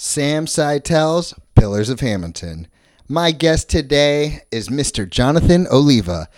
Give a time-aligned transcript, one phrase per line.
[0.00, 2.68] Sam Seitel's Pillars of Hammonton.
[3.08, 5.10] My guest today is Mr.
[5.10, 6.28] Jonathan Oliva.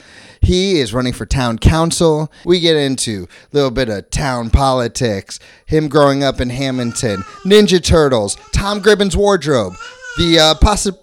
[0.41, 2.33] He is running for town council.
[2.47, 7.85] We get into a little bit of town politics, him growing up in Hammonton, Ninja
[7.85, 9.75] Turtles, Tom Gribben's wardrobe,
[10.17, 10.97] the uh, possi-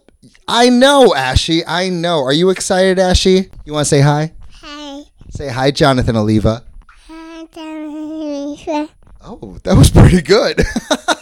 [0.48, 1.64] I know, Ashy.
[1.64, 2.24] I know.
[2.24, 3.52] Are you excited, Ashy?
[3.66, 4.34] You want to say hi?
[4.50, 5.04] Hi.
[5.30, 6.64] Say hi, Jonathan Oliva.
[7.08, 8.90] Hi, Teresa.
[9.22, 10.60] Oh, that was pretty good.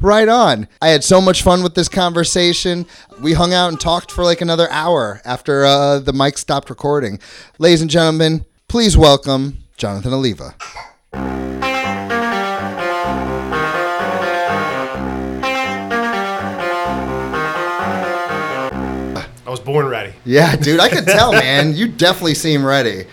[0.00, 0.68] right on.
[0.80, 2.86] I had so much fun with this conversation.
[3.20, 7.18] We hung out and talked for like another hour after uh, the mic stopped recording.
[7.58, 10.54] Ladies and gentlemen, please welcome Jonathan Oliva.
[19.46, 20.12] I was born ready.
[20.24, 21.74] Yeah, dude, I could tell, man.
[21.74, 23.06] You definitely seem ready.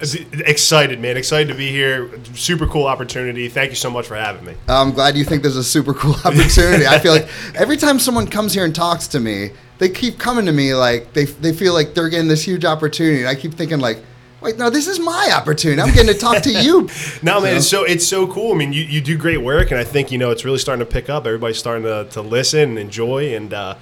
[0.00, 1.16] Excited, man.
[1.16, 2.10] Excited to be here.
[2.34, 3.48] Super cool opportunity.
[3.48, 4.54] Thank you so much for having me.
[4.68, 6.86] I'm glad you think there's a super cool opportunity.
[6.86, 10.46] I feel like every time someone comes here and talks to me, they keep coming
[10.46, 13.20] to me like they, they feel like they're getting this huge opportunity.
[13.20, 13.98] And I keep thinking like,
[14.40, 15.80] wait, no, this is my opportunity.
[15.80, 16.88] I'm getting to talk to you.
[17.22, 18.52] No, man, it's so it's so cool.
[18.52, 20.84] I mean, you, you do great work, and I think you know it's really starting
[20.84, 21.26] to pick up.
[21.26, 23.76] Everybody's starting to, to listen and enjoy, and uh,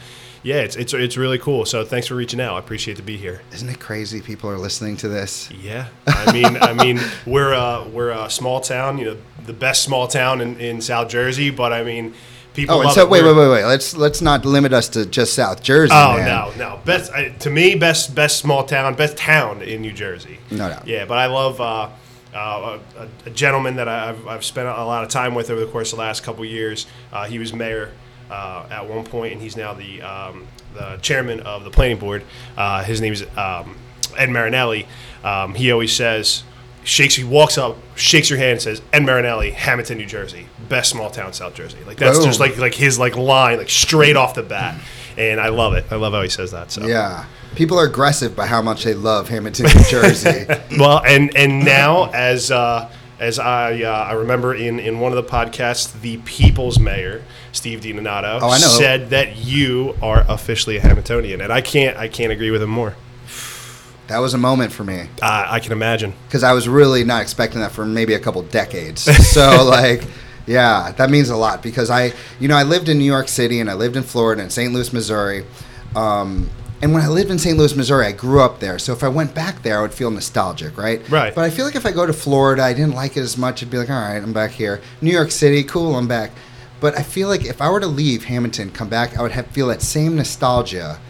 [0.45, 1.65] yeah, it's, it's it's really cool.
[1.65, 2.55] So thanks for reaching out.
[2.55, 3.41] I appreciate to be here.
[3.53, 4.21] Isn't it crazy?
[4.21, 5.51] People are listening to this.
[5.51, 9.83] Yeah, I mean, I mean, we're uh, we're a small town, you know, the best
[9.83, 11.49] small town in, in South Jersey.
[11.49, 12.13] But I mean,
[12.53, 12.77] people.
[12.77, 13.09] Oh, and so it.
[13.11, 13.65] wait, We're- wait, wait, wait.
[13.65, 15.95] Let's let's not limit us to just South Jersey.
[15.95, 16.27] Oh man.
[16.27, 16.81] no, no.
[16.85, 20.39] Best I, to me, best best small town, best town in New Jersey.
[20.51, 20.87] No doubt.
[20.87, 21.89] Yeah, but I love uh,
[22.35, 25.71] uh, a, a gentleman that I've, I've spent a lot of time with over the
[25.71, 26.87] course of the last couple of years.
[27.13, 27.93] Uh, he was mayor
[28.31, 32.25] uh, at one point, and he's now the um, the chairman of the planning board.
[32.57, 33.77] Uh, his name is um,
[34.17, 34.87] Ed Marinelli.
[35.23, 36.43] Um, he always says.
[36.87, 37.15] Shakes.
[37.15, 41.09] He walks up, shakes your hand, and says, "Ed Marinelli, Hammonton, New Jersey, best small
[41.09, 42.27] town, South Jersey." Like that's Boom.
[42.27, 44.79] just like like his like line, like straight off the bat,
[45.17, 45.87] and I love it.
[45.91, 46.71] I love how he says that.
[46.71, 47.25] So Yeah.
[47.57, 50.45] People are aggressive by how much they love Hammonton, New Jersey.
[50.79, 55.17] well, and and now as uh, as I uh, I remember in in one of
[55.25, 61.43] the podcasts, the people's mayor Steve DiDonato Oh, said that you are officially a Hammontonian,
[61.43, 62.95] and I can't I can't agree with him more.
[64.09, 65.09] that was a moment for me.
[65.23, 66.13] Uh, I can imagine.
[66.29, 69.05] because I was really not expecting that for maybe a couple decades.
[69.35, 70.05] So like,
[70.47, 73.61] yeah, that means a lot because I, you know, I lived in New York City
[73.61, 74.73] and I lived in Florida and St.
[74.75, 75.45] Louis, Missouri.
[75.97, 76.51] Um,
[76.85, 77.57] and when I lived in St.
[77.57, 78.79] Louis, Missouri, I grew up there.
[78.79, 81.01] So if I went back there, I would feel nostalgic, right?
[81.09, 81.35] Right.
[81.35, 83.63] But I feel like if I go to Florida, I didn't like it as much.
[83.63, 84.83] I'd be like, all right, I'm back here.
[85.01, 86.33] New York City, cool, I'm back.
[86.81, 89.47] But I feel like if I were to leave Hammonton, come back, I would have
[89.47, 91.01] feel that same nostalgia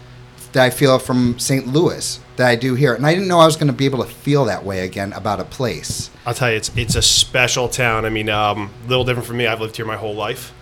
[0.53, 1.67] that I feel from St.
[1.67, 2.95] Louis that I do here.
[2.95, 5.13] And I didn't know I was going to be able to feel that way again
[5.13, 6.09] about a place.
[6.25, 8.05] I'll tell you, it's it's a special town.
[8.05, 9.49] I mean, um, a little different for me.
[9.49, 10.55] I've lived here my whole life.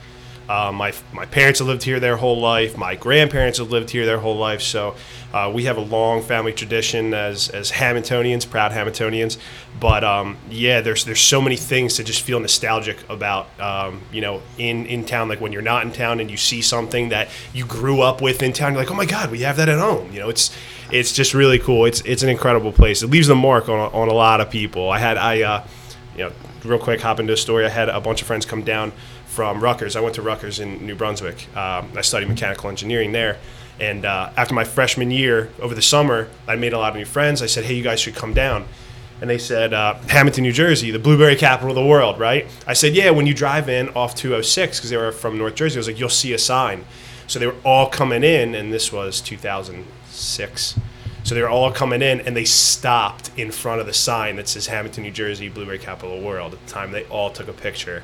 [0.48, 2.76] Uh, my my parents have lived here their whole life.
[2.76, 4.60] My grandparents have lived here their whole life.
[4.60, 4.96] So
[5.32, 9.38] uh, we have a long family tradition as as Hammontonians, proud Hammontonians.
[9.78, 13.48] But um, yeah, there's there's so many things to just feel nostalgic about.
[13.60, 16.60] Um, you know, in in town, like when you're not in town and you see
[16.60, 19.56] something that you grew up with in town, you're like, oh my god, we have
[19.56, 20.12] that at home.
[20.12, 20.54] You know, it's
[20.90, 21.84] it's just really cool.
[21.84, 23.02] It's it's an incredible place.
[23.02, 24.90] It leaves a mark on on a lot of people.
[24.90, 25.42] I had I.
[25.42, 25.66] Uh,
[26.14, 26.32] you know,
[26.62, 27.64] real quick, hop into a story.
[27.64, 28.92] I had a bunch of friends come down
[29.32, 29.96] from Rutgers.
[29.96, 31.48] I went to Rutgers in New Brunswick.
[31.56, 33.38] Um, I studied mechanical engineering there.
[33.80, 37.06] And uh, after my freshman year, over the summer, I made a lot of new
[37.06, 37.40] friends.
[37.40, 38.66] I said, hey, you guys should come down.
[39.22, 42.46] And they said, uh, Hammonton, New Jersey, the blueberry capital of the world, right?
[42.66, 45.76] I said, yeah, when you drive in off 206, because they were from North Jersey,
[45.76, 46.84] I was like, you'll see a sign.
[47.26, 50.78] So they were all coming in, and this was 2006.
[51.24, 54.48] So they were all coming in, and they stopped in front of the sign that
[54.48, 56.52] says Hammonton, New Jersey, Blueberry Capital of the World.
[56.52, 58.02] At the time, they all took a picture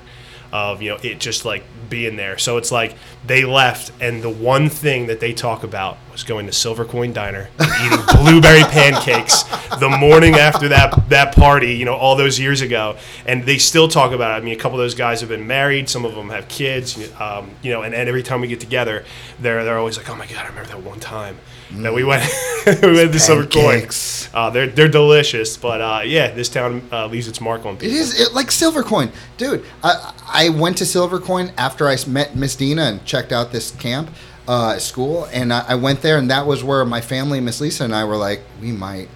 [0.52, 2.38] of you know it just like being there.
[2.38, 2.94] So it's like
[3.26, 7.12] they left, and the one thing that they talk about was going to Silver Coin
[7.12, 9.44] Diner and eating blueberry pancakes
[9.78, 11.74] the morning after that that party.
[11.74, 14.42] You know, all those years ago, and they still talk about it.
[14.42, 15.88] I mean, a couple of those guys have been married.
[15.88, 16.98] Some of them have kids.
[17.20, 19.04] Um, you know, and, and every time we get together,
[19.40, 21.38] they're they're always like, "Oh my god, I remember that one time."
[21.70, 22.24] That we went,
[22.82, 23.86] we went to Silver Coin.
[24.32, 27.80] Uh, they're they're delicious, but uh, yeah, this town uh, leaves its mark on It
[27.80, 27.96] people.
[27.96, 29.64] is it, like Silver Coin, dude.
[29.82, 33.70] I I went to Silver Coin after I met Miss Dina and checked out this
[33.72, 34.10] camp
[34.46, 37.84] uh, school, and I, I went there, and that was where my family, Miss Lisa,
[37.84, 39.08] and I were like, we might.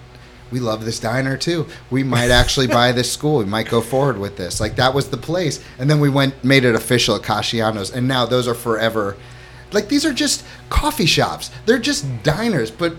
[0.51, 1.65] We love this diner too.
[1.89, 3.39] We might actually buy this school.
[3.39, 4.59] We might go forward with this.
[4.59, 8.07] Like that was the place, and then we went made it official at Casciano's, and
[8.07, 9.17] now those are forever.
[9.73, 11.51] Like these are just coffee shops.
[11.65, 12.95] They're just diners, but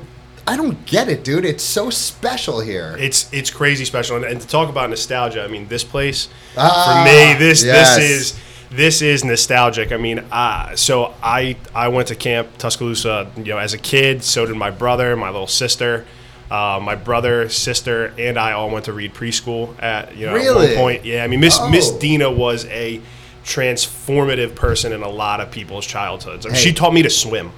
[0.47, 1.45] I don't get it, dude.
[1.45, 2.97] It's so special here.
[2.99, 7.03] It's it's crazy special, and, and to talk about nostalgia, I mean, this place Ah,
[7.03, 7.97] for me, this yes.
[7.97, 8.41] this is
[8.71, 9.93] this is nostalgic.
[9.93, 14.23] I mean, uh, so I I went to camp Tuscaloosa, you know, as a kid.
[14.25, 16.05] So did my brother, my little sister.
[16.51, 20.67] Uh, my brother, sister, and I all went to Reed preschool at you know Really?
[20.69, 21.05] at one point.
[21.05, 21.99] Yeah, I mean Miss Miss Oh.
[21.99, 23.01] Dina was a
[23.45, 26.47] transformative person in a lot of people's childhoods.
[26.47, 26.63] I mean, Hey.
[26.63, 27.53] She taught me to swim.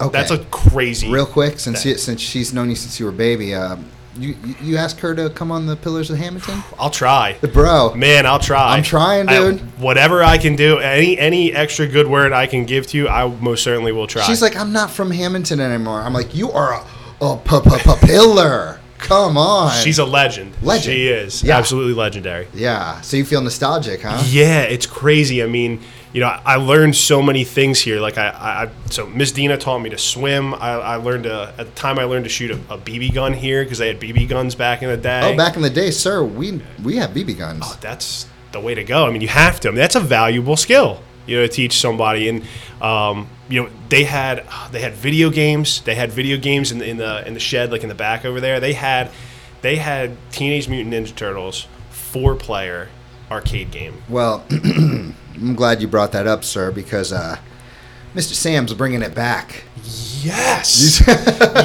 [0.00, 0.10] Okay.
[0.12, 1.10] That's a crazy.
[1.10, 3.84] Real quick, since you, since she's known you since you were a baby, um,
[4.16, 7.36] you you- you asked her to come on the Pillars of Hammonton, I'll try.
[7.52, 7.94] bro.
[7.94, 8.76] Man, I'll try.
[8.76, 9.60] I'm trying, I- dude.
[9.80, 13.26] whatever I can do, any any extra good word I can give to you, I
[13.28, 14.22] most certainly will try.
[14.24, 16.00] She's like, I'm not from Hammonton anymore.
[16.00, 16.74] I'm like, you are
[17.20, 18.80] a, a p- p- p- pillar.
[19.04, 19.70] Come on.
[19.82, 20.52] she's a legend.
[20.62, 20.84] Legend.
[20.94, 21.56] She is Yeah.
[21.58, 22.48] absolutely legendary.
[22.54, 23.00] yeah.
[23.02, 24.22] So you feel nostalgic, huh?
[24.26, 25.42] Yeah, it's crazy.
[25.42, 25.80] I mean,
[26.12, 28.00] you know, I learned so many things here.
[28.00, 30.54] Like I, I I- so Miss Dina taught me to swim.
[30.54, 33.32] I, I learned to, at the time I learned to shoot a, a BB gun
[33.34, 35.20] here because they had BB guns back in the day.
[35.24, 37.62] Oh, back in the day, sir, we we have BB guns.
[37.64, 39.06] Oh, that's the way to go.
[39.06, 39.68] I mean, you have to.
[39.68, 42.28] I mean, that's a valuable skill, you know, to teach somebody.
[42.28, 42.42] And
[42.80, 45.80] um, you know, they had they had video games.
[45.82, 48.24] They had video games in the in the in the shed, like in the back
[48.24, 48.60] over there.
[48.60, 49.10] They had
[49.62, 52.88] they had Teenage Mutant Ninja Turtles four player
[53.30, 54.02] arcade game.
[54.08, 57.38] Well, I'm glad you brought that up, sir, because uh,
[58.14, 58.32] Mr.
[58.34, 59.64] Sam's bringing it back.
[60.22, 61.02] Yes,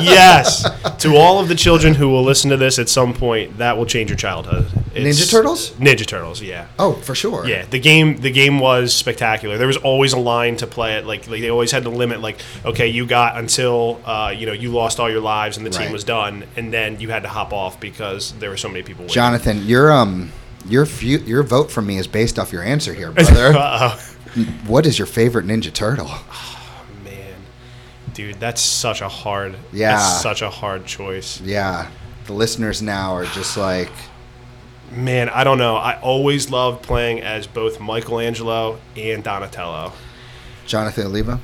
[0.04, 0.66] yes.
[0.98, 3.86] To all of the children who will listen to this at some point, that will
[3.86, 4.66] change your childhood.
[4.94, 5.72] Ninja Turtles?
[5.72, 6.42] Ninja Turtles.
[6.42, 6.68] Yeah.
[6.78, 7.48] Oh, for sure.
[7.48, 9.57] Yeah, the game the game was spectacular.
[9.57, 11.06] There was always a line to play it.
[11.06, 12.19] Like, like they always had the limit.
[12.19, 15.69] Like, okay, you got until uh, you know you lost all your lives and the
[15.69, 15.92] team Right.
[15.94, 19.04] was done, and then you had to hop off because there were so many people.
[19.04, 19.13] Waiting.
[19.13, 20.34] Jonathan, your um,
[20.66, 23.54] your fu- your vote from me is based off your answer here, brother.
[23.57, 23.98] Uh,
[24.68, 26.10] what is your favorite Ninja Turtle?
[26.31, 27.36] Oh, man,
[28.14, 29.56] dude, that's such a hard.
[29.72, 29.92] Yeah.
[29.98, 31.40] that's such a hard choice.
[31.42, 31.90] Yeah,
[32.26, 33.92] the listeners now are just like,
[34.92, 35.76] Man, I don't know.
[35.76, 39.94] I always loved playing as both Michelangelo and Donatello.
[40.66, 41.40] Jonathan Oliva.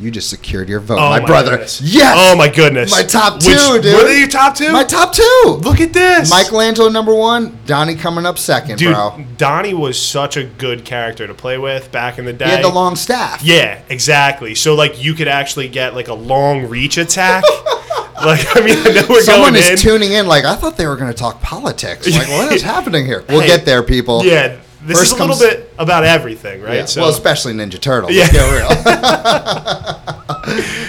[0.00, 1.50] You just secured your vote, Oh my, brother.
[1.52, 1.80] goodness.
[1.82, 2.14] Yes.
[2.18, 2.90] Oh my goodness.
[2.90, 3.92] My top Which- two, dude.
[3.94, 4.72] What are your top two?
[4.72, 5.58] My top two.
[5.62, 6.30] Look at this.
[6.30, 7.58] Michelangelo number one.
[7.66, 9.22] Donnie coming up second, Dude, bro.
[9.36, 12.46] Donnie was such a good character to play with back in the day.
[12.46, 13.42] He had the long staff.
[13.42, 14.54] Yeah, exactly.
[14.54, 17.44] So like you could actually get like a long reach attack.
[18.24, 19.76] like I mean, I know we're Someone is in.
[19.76, 22.10] tuning in like I thought they were going to talk politics.
[22.10, 23.24] Like what is happening here?
[23.28, 24.24] We'll Hey, get there, people.
[24.24, 26.76] yeah, this First is a little bit about everything, right?
[26.76, 28.12] Yeah, So well, especially Ninja Turtles.
[28.14, 28.22] Yeah.
[28.22, 29.96] Let's get real.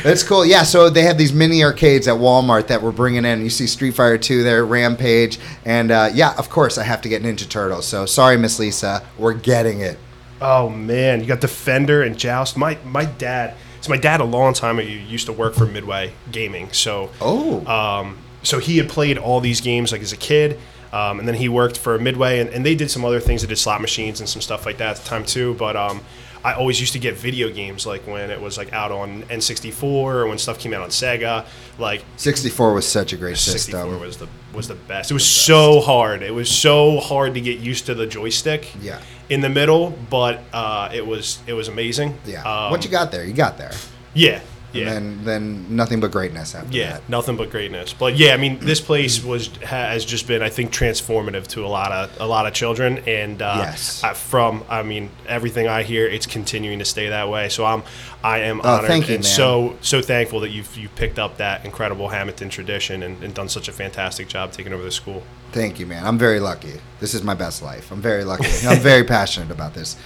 [0.03, 0.43] It's cool.
[0.45, 3.41] Yeah, so they have these mini arcades at Walmart that we're bringing in.
[3.43, 7.09] You see Street Fighter 2 there, Rampage, and uh, yeah, of course I have to
[7.09, 7.85] get Ninja Turtles.
[7.85, 9.99] So sorry, Miss Lisa, we're getting it.
[10.41, 12.57] Oh man, you got Defender and Joust.
[12.57, 13.53] My my dad.
[13.81, 16.71] So my dad a long time ago used to work for Midway Gaming.
[16.71, 20.59] So Oh, Um, so he had played all these games like as a kid,
[20.91, 23.41] um, and then he worked for Midway, and, and they did some other things.
[23.41, 25.53] They did slot machines and some stuff like that at the time too.
[25.55, 26.01] But um,
[26.43, 29.83] I always used to get video games like when it was like out on N64
[29.83, 31.45] or when stuff came out on Sega.
[31.77, 33.99] Like 64 was such a great 64 system.
[33.99, 35.11] was the was the best.
[35.11, 36.23] It was so hard.
[36.23, 38.71] It was so hard to get used to the joystick.
[38.81, 39.01] Yeah.
[39.29, 42.17] In the middle, but uh, it was it was amazing.
[42.25, 42.43] Yeah.
[42.43, 43.23] Um, what you got there?
[43.23, 43.71] You got there.
[44.13, 44.41] Yeah.
[44.73, 44.91] Yeah.
[44.93, 47.09] And then, then nothing but greatness after Yeah, that.
[47.09, 47.93] nothing but greatness.
[47.93, 51.67] But yeah, I mean, this place was has just been, I think, transformative to a
[51.67, 54.03] lot of a lot of children, and uh, Yes.
[54.03, 57.49] I- from I mean, everything I hear, it's continuing to stay that way.
[57.49, 57.83] So I'm
[58.23, 59.31] I am Oh, honored thank you, and man.
[59.33, 63.49] so so thankful that you've you picked up that incredible Hammonton tradition and, and done
[63.49, 65.23] such a fantastic job taking over the school.
[65.51, 66.05] Thank you, man.
[66.05, 66.79] I'm very lucky.
[67.01, 67.91] This is my best life.
[67.91, 68.47] I'm very lucky.
[68.65, 69.97] I'm very passionate about this.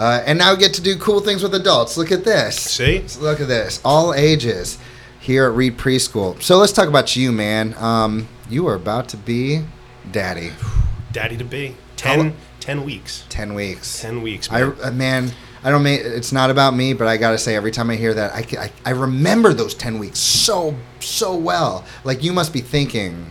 [0.00, 1.98] Uh, and now we get to do cool things with adults.
[1.98, 2.58] Look at this.
[2.58, 3.04] See?
[3.20, 3.82] Look at this.
[3.84, 4.78] All ages
[5.20, 6.40] here at Reed Preschool.
[6.40, 7.74] So let's talk about you, man.
[7.76, 9.62] Um, you are about to be
[10.10, 10.52] daddy.
[11.12, 13.26] Daddy to be How 10, lo- 10 weeks.
[13.28, 14.00] 10 weeks.
[14.00, 14.50] 10 weeks.
[14.50, 14.76] I, Man.
[14.82, 15.30] uh, man,
[15.62, 18.14] I don't mean it's not about me, but I gotta say, every time I hear
[18.14, 21.84] that, I, I, I remember those 10 weeks so, so well.
[22.04, 23.26] Like, you must be thinking,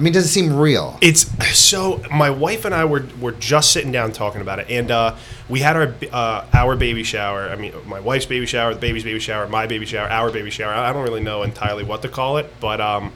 [0.00, 0.96] I mean, does it seem real?
[1.02, 1.26] It's
[1.58, 5.14] so my wife and I were were just sitting down talking about it, and uh,
[5.46, 7.50] we had our uh, our baby shower.
[7.50, 10.48] I mean, my wife's baby shower, the baby's baby shower, my baby shower, our baby
[10.48, 10.72] shower.
[10.72, 13.12] I don't really know entirely what to call it, but um,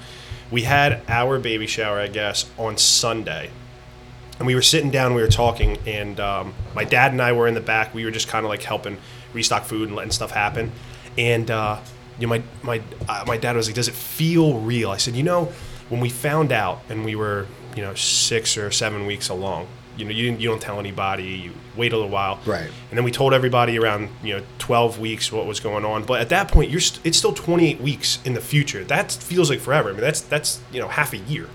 [0.51, 3.49] we had our baby shower, I guess, on Sunday.
[4.39, 7.47] And we were sitting down, we were talking, and um, my dad and I were
[7.47, 7.95] in the back.
[7.95, 8.99] We were just kind of like helping
[9.33, 10.71] restock food and letting stuff happen.
[11.17, 11.81] And uh,
[12.19, 15.17] you know, my my uh, my dad was like, "Does it feel real?" I said,
[15.17, 15.51] "You know,
[15.95, 17.47] when we found out, and we were
[17.77, 21.23] you know six or seven weeks along, you know, you didn't you don't tell anybody.
[21.23, 22.69] You wait a little while, Right.
[22.91, 26.03] And then we told everybody around you know twelve weeks what was going on.
[26.03, 28.83] But at that point, you're st- it's still twenty eight weeks in the future.
[28.83, 29.91] That feels like forever.
[29.91, 31.47] I mean, that's that's you know half a year.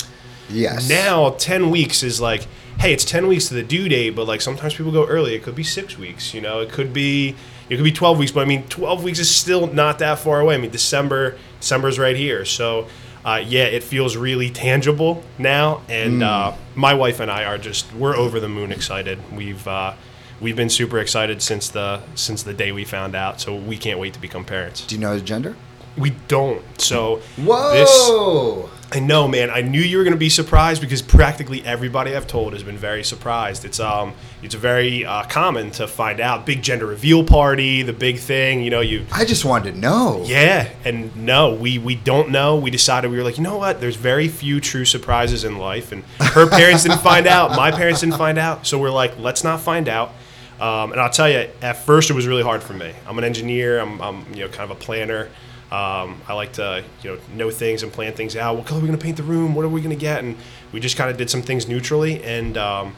[0.51, 0.89] Yes.
[0.89, 2.47] Now, 10 weeks is like,
[2.79, 5.35] hey, it's ten weeks to the due date, but like sometimes people go early.
[5.35, 6.33] It could be six weeks.
[6.33, 7.35] You know, it could be
[7.69, 8.31] it could be twelve weeks.
[8.31, 10.55] But I mean, twelve weeks is still not that far away.
[10.55, 12.45] I mean, December December's right here.
[12.45, 12.87] So.
[13.23, 17.93] Uh, yeah, it feels really tangible now, and uh, my wife and I are just
[17.93, 19.19] we're over the moon excited.
[19.35, 19.93] We've uh,
[20.39, 23.99] we've been super excited since the since the day we found out, so we can't
[23.99, 24.85] wait to become parents.
[24.85, 25.55] Do you know his gender?
[25.97, 26.63] We don't.
[26.79, 28.69] So Whoa!
[28.91, 29.51] I know, man.
[29.51, 32.77] I knew you were going to be surprised because practically everybody I've told has been
[32.77, 33.63] very surprised.
[33.63, 38.17] It's um, it's very uh, common to find out big gender reveal party, the big
[38.17, 38.63] thing.
[38.63, 40.23] You know, you I just wanted to know.
[40.25, 42.55] yeah, and no, we we don't know.
[42.55, 43.79] We decided we were like, you know what?
[43.79, 47.51] There's very few true surprises in life, and her parents didn't find out.
[47.51, 50.13] My parents didn't find out, so we're like, let's not find out.
[50.59, 52.93] Um, and I'll tell you, at first it was really hard for me.
[53.07, 53.79] I'm an engineer.
[53.79, 55.29] I'm, I'm you know kind of a planner.
[55.71, 58.55] Um, I like to you know know things and plan things out.
[58.57, 59.53] What color are we going to paint the room?
[59.55, 60.23] What are we going to get?
[60.23, 60.35] And
[60.71, 62.95] we just kind of did some things neutrally, and um,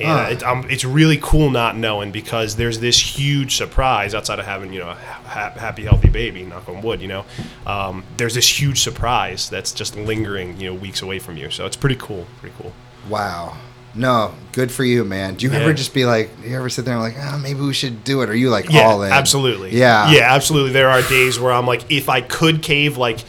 [0.00, 0.28] and Ah.
[0.28, 4.72] it, um, it's really cool not knowing because there's this huge surprise outside of having
[4.72, 7.24] you know a ha- happy healthy baby knock on wood you know
[7.66, 11.64] um, there's this huge surprise that's just lingering you know weeks away from you so
[11.64, 12.72] it's pretty cool pretty cool
[13.08, 13.56] Wow.
[13.96, 15.34] No, good for you, man.
[15.34, 15.60] Do you Yeah.
[15.60, 18.22] ever just be like, you ever sit there and like, oh, maybe we should do
[18.22, 18.28] it?
[18.28, 19.12] Or are you like yeah all in?
[19.12, 20.10] absolutely Yeah.
[20.10, 23.20] yeah absolutely there are days where i'm like if i could cave like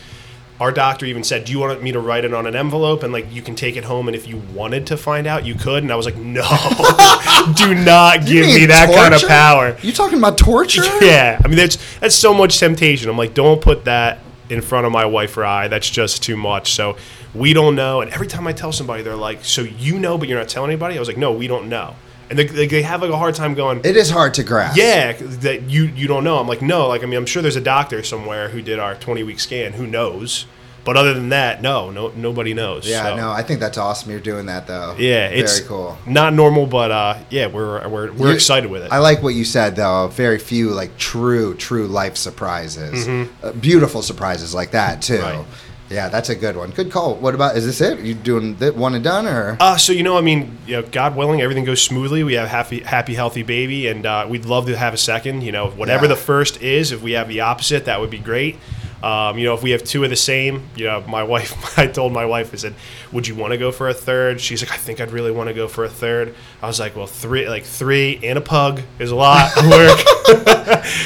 [0.60, 3.12] our doctor even said do you want me to write it on an envelope and
[3.14, 5.84] like you can take it home and if you wanted to find out you could
[5.84, 6.42] and i was like no
[7.56, 10.82] do not give me that kind of power You talking about torture?
[11.02, 13.10] Yeah, I mean that's that's so much temptation.
[13.10, 14.20] I'm like, don't put that
[14.50, 15.68] in front of my wife or I.
[15.68, 16.74] That's just too much.
[16.74, 16.96] So
[17.36, 18.02] we don't know.
[18.02, 20.72] And every time I tell somebody, they're like, so you know, but you're not telling
[20.72, 20.96] anybody.
[20.96, 21.96] I was like, no, we don't know.
[22.30, 23.82] And they, they, they have like a hard time going.
[23.84, 24.78] It is hard to grasp.
[24.78, 26.40] yeah, that you you don't know.
[26.40, 26.88] I'm like, no.
[26.88, 29.74] Like I mean, I'm sure there's a doctor somewhere who did our 20 week scan
[29.74, 30.46] who knows.
[30.84, 32.88] But other than that, no, no, nobody knows.
[32.88, 33.16] Yeah, so.
[33.16, 34.12] no, I think that's awesome.
[34.12, 34.96] You're doing that though.
[35.00, 35.98] Yeah, it's very cool.
[36.06, 38.92] Not normal, but uh, yeah, we're we're, we're You- excited with it.
[38.92, 40.08] I like what you said though.
[40.10, 43.46] Very few like true, true life surprises, Mm-hmm.
[43.46, 45.20] uh, beautiful surprises like that too.
[45.22, 45.46] Right.
[45.90, 46.72] Yeah, that's a good one.
[46.72, 47.14] Good call.
[47.16, 47.56] What about?
[47.56, 48.00] Is this it?
[48.00, 49.56] You doing that one and done or?
[49.60, 52.24] Uh, so you know, I mean, you know, God willing, everything goes smoothly.
[52.24, 55.42] We have a happy, happy, healthy baby, and uh, we'd love to have a second.
[55.44, 56.10] You know, whatever Yeah.
[56.10, 58.58] the first is, if we have the opposite, that would be great.
[59.04, 61.86] Um, you know, if we have two of the same, you know, my wife, I
[61.86, 62.74] told my wife, I said,
[63.12, 64.42] "Would you want to go for a third?
[64.42, 66.34] She's like, "I think I'd really want to go for a third.
[66.64, 70.00] I was like, "Well, three, like three and a pug is a lot of work."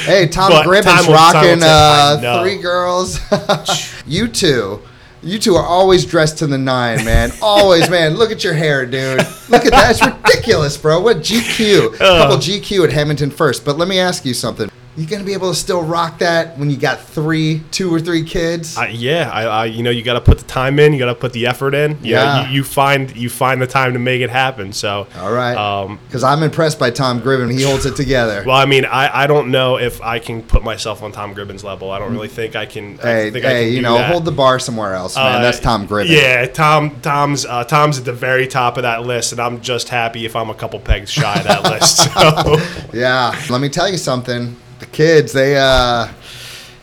[0.06, 3.20] Hey, Tom But Gribben's time will- time will rocking uh, three girls.
[4.08, 4.79] you two.
[5.22, 7.32] You two are always dressed to the nine, man.
[7.42, 8.16] Always, man.
[8.16, 9.20] Look at your hair, dude.
[9.50, 9.92] Look at that.
[9.92, 11.02] It's ridiculous, bro.
[11.02, 12.00] What GQ?
[12.00, 12.18] A uh.
[12.22, 13.66] couple GQ at Hammonton first.
[13.66, 14.72] But let me ask you something.
[15.00, 18.24] You gonna be able to still rock that when you got three, two or three
[18.24, 18.76] kids?
[18.78, 21.06] I, yeah, I, I, you know, you got to put the time in, you got
[21.06, 21.92] to put the effort in.
[22.04, 22.48] You know, Yeah.
[22.50, 24.74] you, you find you find the time to make it happen.
[24.74, 25.56] So, All right.
[25.56, 27.50] Um, Because I'm impressed by Tom Gribben.
[27.58, 28.44] He holds it together.
[28.50, 31.64] Well, I mean, I, I don't know if I can put myself on Tom Gribben's
[31.64, 31.92] level.
[31.92, 33.00] I don't really think I can.
[33.00, 34.12] I hey, think I hey, can you know, that.
[34.12, 35.36] hold the bar somewhere else, man.
[35.36, 36.10] Uh, That's Tom Gribben.
[36.10, 37.00] Yeah, Tom.
[37.02, 40.36] Tom's uh, Tom's at the very top of that list, and I'm just happy if
[40.36, 42.10] I'm a couple pegs shy of that list.
[42.20, 42.58] So,
[42.94, 43.40] Yeah.
[43.50, 44.56] Let me tell you something.
[44.80, 46.08] The kids, they, uh,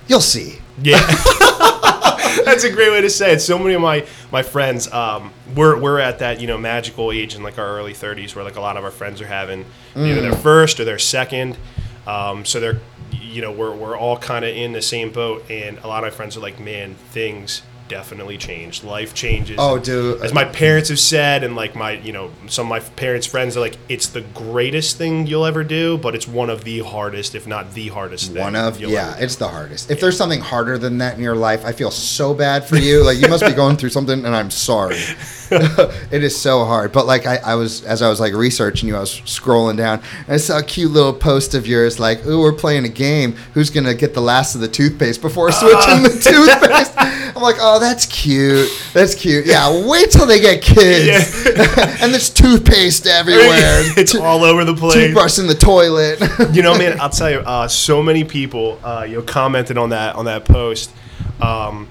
[0.08, 0.58] you'll see.
[0.82, 1.00] yeah,
[2.44, 3.40] that's a great way to say it.
[3.40, 7.34] So many of my my friends, um, we're we're at that you know magical age
[7.34, 9.64] in like our early 30s, where like a lot of our friends are having
[9.96, 10.30] either Mm.
[10.30, 11.56] their first or their second.
[12.06, 12.80] Um, so they're
[13.12, 16.12] you know we're we're all kind of in the same boat, and a lot of
[16.12, 18.84] my friends are like, man, things definitely changed.
[18.84, 19.56] Life changes.
[19.58, 20.22] Oh, dude.
[20.22, 23.56] as my parents have said, and like my, you know, some of my parents' friends
[23.56, 27.34] are like, it's the greatest thing you'll ever do, but it's one of the hardest,
[27.34, 28.42] if not the hardest thing.
[28.42, 29.90] One of you'll yeah, it's the hardest.
[29.90, 33.04] If there's something harder than that in your life, I feel so bad for you.
[33.04, 35.00] Like you must be going through something, and I'm sorry.
[36.10, 36.92] it is so hard.
[36.92, 40.00] But like I, I was as I was like researching you, I was scrolling down,
[40.26, 43.32] and I saw a cute little post of yours, like, "Ooh, we're playing a game.
[43.54, 46.92] Who's gonna get the last of the toothpaste before switching the toothpaste?"
[47.36, 48.68] I'm like, "Oh, that's cute.
[48.94, 49.46] That's cute.
[49.46, 51.44] Yeah, wait till they get kids,
[52.02, 53.82] and there's toothpaste everywhere.
[53.96, 54.94] it's To- all over the place.
[54.94, 56.20] Toothbrush in the toilet.
[56.54, 59.90] you know, man, I'll tell you, uh, so many people, uh, you know, commented on
[59.90, 60.90] that on that post.
[61.40, 61.88] Um,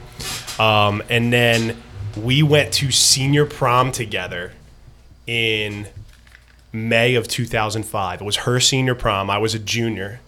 [0.60, 1.76] Um, and then
[2.16, 4.52] we went to senior prom together
[5.26, 5.86] in
[6.72, 8.20] May of 2005.
[8.20, 9.30] It was her senior prom.
[9.30, 10.20] I was a junior,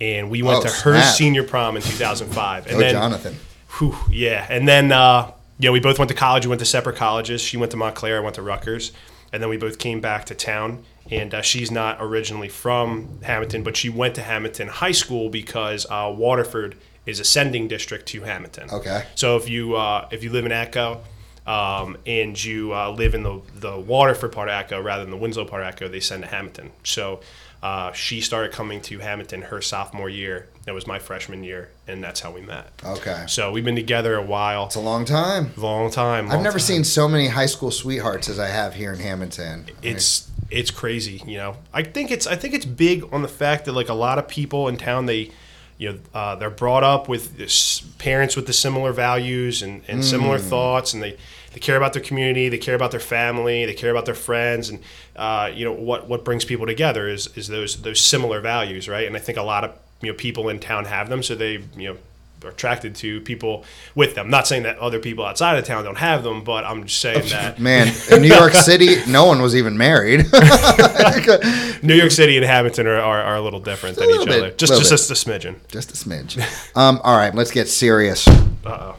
[0.00, 1.14] and we went Oh, to her snap.
[1.14, 2.66] senior prom in 2005.
[2.66, 3.36] And Oh, then, Jonathan.
[3.78, 6.46] Whew, yeah, and then uh, yeah, we both went to college.
[6.46, 7.40] We went to separate colleges.
[7.40, 8.16] She went to Montclair.
[8.16, 8.92] I went to Rutgers,
[9.32, 10.84] and then we both came back to town.
[11.10, 15.86] And uh, she's not originally from Hammonton, but she went to Hammonton High School because
[15.88, 16.76] uh, Waterford
[17.08, 18.68] is ascending district to Hammonton.
[18.70, 19.04] Okay.
[19.14, 21.00] So if you uh, if you live in Atco.
[21.46, 25.16] Um, and you uh, live in the the Waterford part of Atco rather than the
[25.16, 26.72] Winslow part of Atco, they send to Hammonton.
[26.84, 27.20] So
[27.62, 30.48] uh, she started coming to Hammonton her sophomore year.
[30.66, 32.70] That was my freshman year, and that's how we met.
[32.84, 33.24] Okay.
[33.28, 35.52] So we've been together a while, It's a long time.
[35.56, 36.30] long time.
[36.30, 36.66] I've never time.
[36.66, 39.70] seen so many high school sweethearts as I have here in Hammonton.
[39.82, 41.56] It's it's crazy, you know.
[41.72, 44.28] I think it's I think it's big on the fact that like a lot of
[44.28, 45.30] people in town they,
[45.78, 50.04] you know, uh, they're brought up with this, parents with the similar values and, and
[50.04, 51.16] similar thoughts, and they
[51.52, 54.68] they care about their community, they care about their family, they care about their friends,
[54.68, 54.80] and
[55.16, 59.06] uh, you know what what brings people together is is those those similar values, right?
[59.06, 61.62] And I think a lot of you know people in town have them, so they
[61.76, 61.96] you know
[62.44, 63.64] attracted to people
[63.94, 64.30] with them.
[64.30, 67.28] Not saying that other people outside of town don't have them, but I'm just saying
[67.30, 70.26] that Man, in New York City, no one was even married.
[71.82, 74.38] New York City and Hammonton are, are, are a little different than little each bit,
[74.38, 74.50] other.
[74.52, 75.56] Just little just a, smidgen.
[75.68, 76.38] Just a smidge.
[76.76, 78.26] Um, all right, let's get serious.
[78.28, 78.96] Uh oh.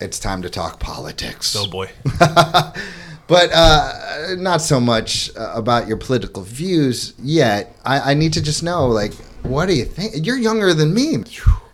[0.00, 1.56] It's time to talk politics.
[1.56, 1.90] Oh boy.
[2.18, 7.74] but uh, not so much uh, about your political views yet.
[7.84, 10.26] I, I need to just know, like, what do you think?
[10.26, 11.24] You're younger than me.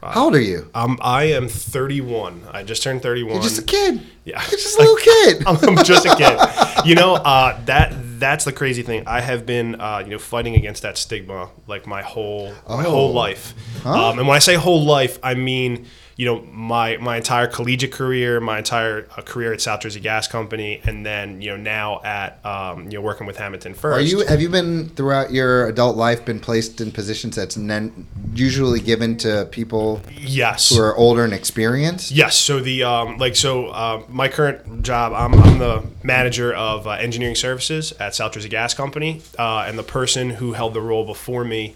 [0.02, 0.68] How old are you?
[0.74, 2.42] Um, I am 31.
[2.50, 3.34] I just turned 31.
[3.34, 4.00] You're just a kid.
[4.24, 4.40] Yeah.
[4.50, 5.42] You're just a little kid.
[5.46, 6.86] I'm, just a kid.
[6.88, 9.04] You know, uh, that that's the crazy thing.
[9.06, 12.90] I have been, uh, you know, fighting against that stigma like my whole my Oh.
[12.90, 13.54] whole life.
[13.86, 17.92] Um, and when I say whole life, I mean, you know, my my entire collegiate
[17.92, 22.00] career, my entire uh, career at South Jersey Gas Company, and then you know now
[22.02, 23.98] at um, you know working with Hammonton First.
[23.98, 24.26] Are you?
[24.26, 29.16] Have you been throughout your adult life been placed in positions that's nen- usually given
[29.18, 30.70] to people Yes.
[30.70, 32.10] who are older and experienced?
[32.10, 32.36] Yes.
[32.36, 36.90] So the um, like so uh, my current job, I'm, I'm the manager of uh,
[36.92, 41.06] engineering services at South Jersey Gas Company, uh, and the person who held the role
[41.06, 41.74] before me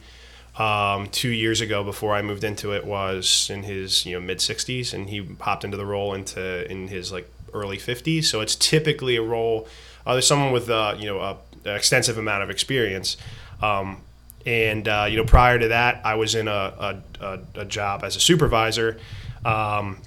[0.58, 4.38] um, two years ago, before I moved into it, was in his you know mid
[4.38, 8.24] 60s, and he popped into the role into in his like early 50s.
[8.24, 9.68] So it's typically a role.
[10.06, 13.16] Uh, there's someone with uh, you know a, an extensive amount of experience.
[13.60, 14.02] Um,
[14.46, 18.14] and uh, you know, prior to that, I was in a, a, a, job as
[18.14, 18.98] a supervisor,
[19.44, 19.98] um,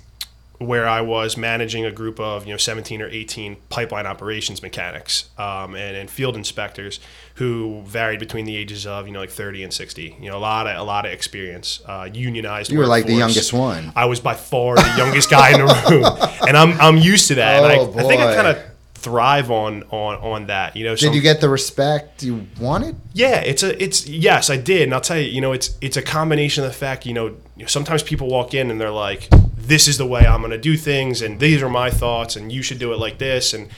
[0.60, 5.30] where I was managing a group of you know 17 or 18 pipeline operations mechanics
[5.38, 7.00] um, and, and field inspectors
[7.36, 10.17] who varied between the ages of you know like 30 and 60.
[10.19, 12.72] You know, a lot of a lot of experience, uh, unionized.
[12.72, 13.91] You were like the youngest one.
[13.95, 17.36] I was by far the youngest guy in the room, and I'm I'm used to
[17.36, 17.63] that.
[17.63, 18.62] and Oh, I, I think I kind of
[18.95, 20.76] thrive on on on that.
[20.76, 22.98] You know, Did you get the respect you wanted?
[23.13, 25.95] yeah, it's a it's yes, I did, and I'll tell you, you know, it's it's
[25.95, 27.36] a combination of the fact, you know,
[27.67, 29.30] sometimes people walk in and they're like,
[29.67, 32.52] "This is the way I'm going to do things, and these are my thoughts, and
[32.52, 33.69] you should do it like this," and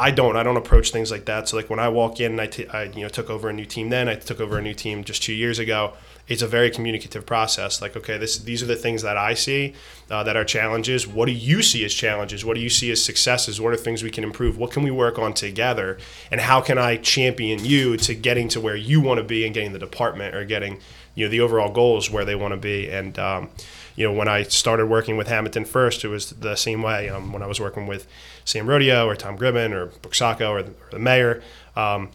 [0.00, 1.46] I don't, I don't approach things like that.
[1.46, 3.52] So like when I walk in, and I, t- I you know took over a
[3.52, 3.90] new team.
[3.90, 5.92] Then I took over a new team just two years ago.
[6.26, 7.82] It's a very communicative process.
[7.82, 9.74] Like, okay, this these are the things that I see
[10.10, 11.06] uh, that are challenges.
[11.06, 12.46] What do you see as challenges?
[12.46, 13.60] What do you see as successes?
[13.60, 14.56] What are things we can improve?
[14.56, 15.98] What can we work on together?
[16.30, 19.52] And how can I champion you to getting to where you want to be and
[19.52, 20.78] getting the department or getting
[21.14, 22.88] you know the overall goals where they want to be?
[22.88, 23.50] And um,
[23.96, 27.08] you know, when I started working with Hammonton first, it was the same way.
[27.08, 28.06] Um, when I was working with
[28.44, 31.42] Sam Rodeo or Tom Gribben or Sacco or, the- or the mayor.
[31.76, 32.10] Um,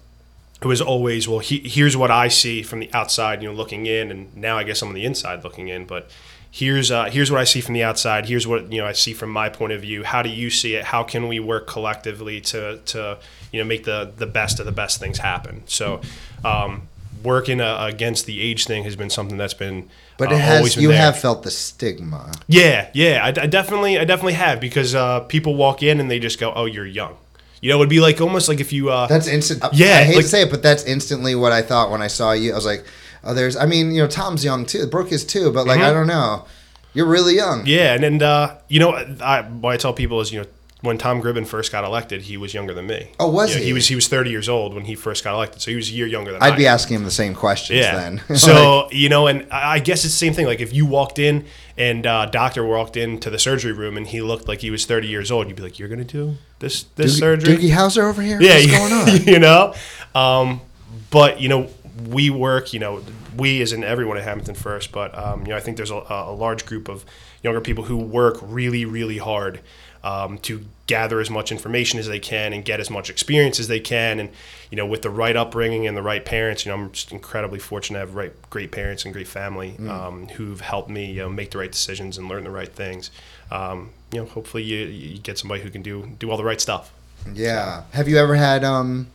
[0.61, 3.85] it was always well he, here's what i see from the outside you know looking
[3.85, 6.09] in and now i guess i'm on the inside looking in but
[6.49, 9.13] here's uh, here's what i see from the outside here's what you know i see
[9.13, 12.39] from my point of view how do you see it how can we work collectively
[12.39, 13.17] to to
[13.51, 15.99] you know make the the best of the best things happen so
[16.45, 16.83] um,
[17.25, 20.75] working uh, against the age thing has been something that's been But uh, it has.
[20.75, 20.97] been You there.
[21.01, 22.31] have felt the stigma.
[22.47, 26.19] Yeah, yeah, I, I definitely, I definitely have because uh, people walk in and they
[26.19, 27.17] just go, "Oh, you're young."
[27.61, 28.89] You know, it'd be like almost like if you.
[28.91, 29.63] Uh, That's instant.
[29.73, 32.07] Yeah, I hate like- to say it, but that's instantly what I thought when I
[32.07, 32.51] saw you.
[32.51, 32.85] I was like,
[33.23, 33.57] oh, there's.
[33.57, 34.85] I mean, you know, Tom's young too.
[34.87, 36.45] Brooke is too, but like, I don't know.
[36.93, 37.59] You're really young.
[37.59, 37.67] Mm-hmm.
[37.67, 40.47] yeah, and then uh, you know, I, what I tell people is, you know,
[40.85, 43.09] when Tom Gribben first got elected, he was younger than me.
[43.19, 43.65] Oh, was You know, he?
[43.67, 45.89] He was he was 30 years old when he first got elected, so he was
[45.89, 47.95] a year younger than I'd I would be asking him the same questions Yeah.
[47.95, 48.21] then.
[48.37, 50.45] so you know, and I I guess it's the same thing.
[50.45, 51.45] Like if you walked in
[51.77, 55.07] and uh, doctor walked into the surgery room and he looked like he was 30
[55.07, 58.21] years old, you'd be like, "You're gonna do this this Doogie, surgery?" Doogie Howser over
[58.21, 58.39] here.
[58.41, 59.23] yeah, What's you- going on?
[59.33, 59.73] you know,
[60.13, 60.61] um,
[61.09, 61.67] but you know,
[62.07, 63.01] we work, you know,
[63.37, 66.03] we as in everyone at Hammonton First, but um, you know, I think there's a,
[66.09, 67.05] a large group of
[67.43, 69.61] younger people who work really, really hard
[70.03, 73.67] um, to gather as much information as they can and get as much experience as
[73.67, 74.19] they can.
[74.19, 74.29] And
[74.69, 77.59] you know, with the right upbringing and the right parents, you know, I'm just incredibly
[77.59, 81.29] fortunate to have right, great parents and great family um, who've helped me, you know,
[81.29, 83.09] make the right decisions and learn the right things.
[83.51, 86.61] Um, you know, hopefully you, you get somebody who can do do all the right
[86.61, 86.93] stuff.
[87.33, 87.83] Yeah.
[87.91, 89.07] Have you ever had um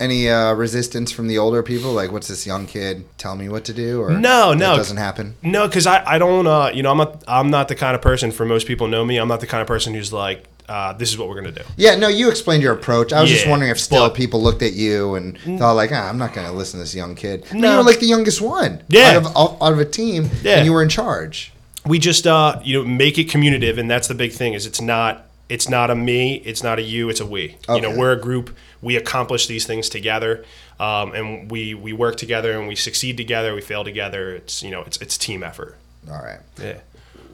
[0.00, 1.92] any uh, resistance from the older people?
[1.92, 4.00] Like, what's this young kid tell me what to do?
[4.02, 4.76] Or No, no.
[4.76, 5.34] doesn't happen.
[5.42, 8.02] No, because I, I don't uh, you know I'm not I'm not the kind of
[8.02, 10.92] person for most people know me I'm not the kind of person who's like uh,
[10.94, 11.62] this is what we're gonna do.
[11.76, 13.12] Yeah, no, you explained your approach.
[13.12, 16.08] I was just wondering if still but- people looked at you and thought like, ah,
[16.08, 17.44] I'm not going to listen to this young kid.
[17.52, 17.70] No, No.
[17.70, 18.82] you were like the youngest one.
[18.88, 19.10] Yeah.
[19.10, 19.26] out of
[19.62, 20.56] out of a team, Yeah.
[20.56, 21.52] and you were in charge.
[21.86, 24.80] we just uh, you know make it communicative and that's the big thing is it's
[24.80, 28.12] not it's not a me it's not a you it's a we you know we're
[28.12, 30.44] a group we accomplish these things together
[30.80, 34.70] um, and we we work together and we succeed together we fail together it's you
[34.70, 35.76] know it's it's team effort
[36.10, 36.40] All right.
[36.60, 36.78] yeah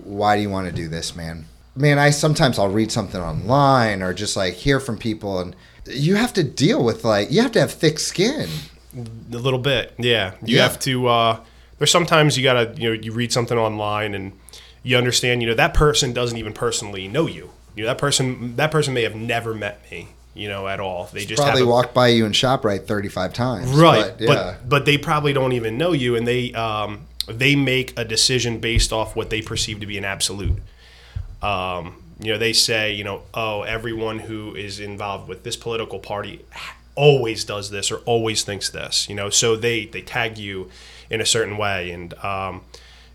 [0.04, 1.46] Why do you want to do this, man?
[1.74, 6.16] Man, I sometimes I'll read something online or just like hear from people, and you
[6.16, 8.48] have to deal with like you have to have thick skin.
[8.94, 10.64] a little bit yeah you Yeah.
[10.64, 11.40] have to uh,
[11.78, 14.32] there's sometimes you gotta you know you read something online and
[14.82, 18.56] you understand you know that person doesn't even personally know you you know that person
[18.56, 21.68] that person may have never met me you know at all they just Probably have
[21.68, 23.70] a, walked by you in ShopRite 35 times.
[23.70, 24.56] right But, but, yeah.
[24.66, 28.92] but they probably don't even know you and they um, they make a decision based
[28.92, 30.58] off what they perceive to be an absolute
[31.42, 35.98] um, you know they say you know oh everyone who is involved with this political
[35.98, 36.44] party
[36.94, 40.70] always does this or always thinks this you know so they they tag you
[41.10, 42.62] in a certain way and um,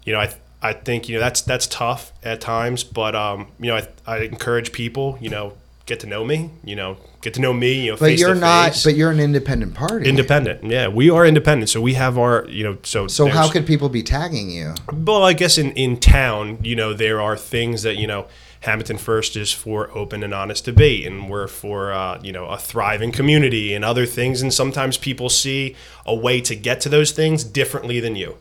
[0.03, 3.67] you know I I think you know that's that's tough at times but um, you
[3.67, 5.53] know I, I encourage people you know
[5.85, 8.35] get to know me you know get to know me you know but face you're
[8.35, 8.69] not.
[8.69, 8.83] face.
[8.83, 10.07] But you're an independent party.
[10.07, 11.69] Independent, yeah, we are independent.
[11.69, 14.73] So we have our, you know, so so how could people be tagging you?
[14.93, 18.27] Well, I guess in in town, you know, there are things that you know,
[18.61, 22.57] Hammonton First is for open and honest debate, and we're for uh, you know a
[22.57, 24.41] thriving community and other things.
[24.41, 28.37] And sometimes people see a way to get to those things differently than you.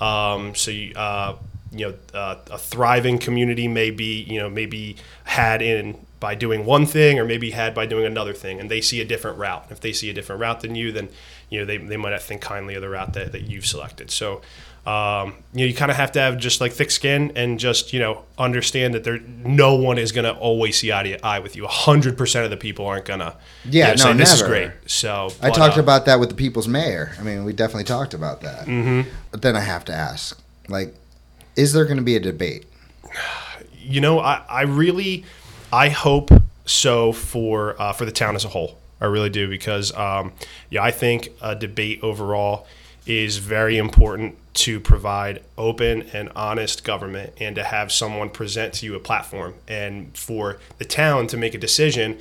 [0.00, 0.94] Um, so you.
[0.94, 1.36] Uh,
[1.72, 6.66] you know, uh, a thriving community may be, you know, maybe had in by doing
[6.66, 9.66] one thing or maybe had by doing another thing, and they see a different route.
[9.70, 11.08] If they see a different route than you, then
[11.48, 14.10] you know they, they might not think kindly of the route that, that you've selected.
[14.10, 14.42] So
[14.86, 17.92] um, you know you kind of have to have just like thick skin and just
[17.92, 21.38] you know understand that there no one is going to always see eye to eye
[21.38, 21.66] with you.
[21.66, 24.72] hundred percent of the people aren't gonna Yeah, you know, no, say, this is great.
[24.86, 27.12] So I but, talked uh, about that with the people's mayor.
[27.18, 28.66] I mean, we definitely talked about that.
[28.66, 29.08] Mm-hmm.
[29.30, 30.94] But then I have to ask, like,
[31.60, 32.64] is there going to be a debate?
[33.78, 35.24] you know, I, I really,
[35.70, 36.30] I hope
[36.64, 38.78] so for uh, for the town as a whole.
[39.00, 40.32] I really do because, um,
[40.70, 42.66] yeah, I think a debate overall
[43.06, 48.86] is very important to provide open and honest government and to have someone present to
[48.86, 52.18] you a platform and for the town to make a decision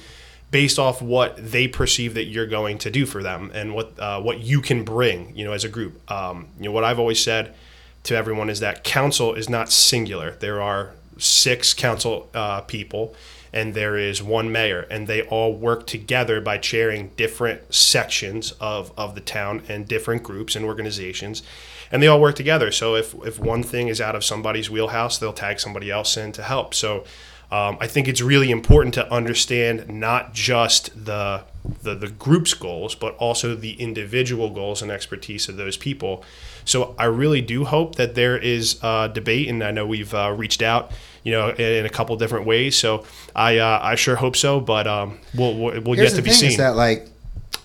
[0.51, 4.19] based off what they perceive that you're going to do for them and what uh,
[4.19, 6.11] what you can bring, you know, as a group.
[6.11, 7.53] Um, you know, what I've always said
[8.03, 10.31] to everyone is that council is not singular.
[10.31, 13.13] There are six council uh, people,
[13.51, 18.91] and there is one mayor, and they all work together by chairing different sections of,
[18.97, 21.43] of the town and different groups and organizations,
[21.91, 22.71] and they all work together.
[22.71, 26.31] So if if one thing is out of somebody's wheelhouse, they'll tag somebody else in
[26.33, 26.73] to help.
[26.73, 27.03] So.
[27.51, 31.45] Um, I think it's really important to understand not just the,
[31.81, 36.23] the the group's goals, but also the individual goals and expertise of those people.
[36.69, 40.33] So I really do hope that there is uh, debate, and I know we've uh,
[40.37, 40.91] reached out,
[41.23, 42.77] you know, in, in a couple different ways.
[42.77, 43.05] So
[43.35, 46.21] I uh, I sure hope so, but um, we'll we'll, we'll Here's yet the to
[46.21, 46.51] be seen.
[46.51, 47.07] is that like,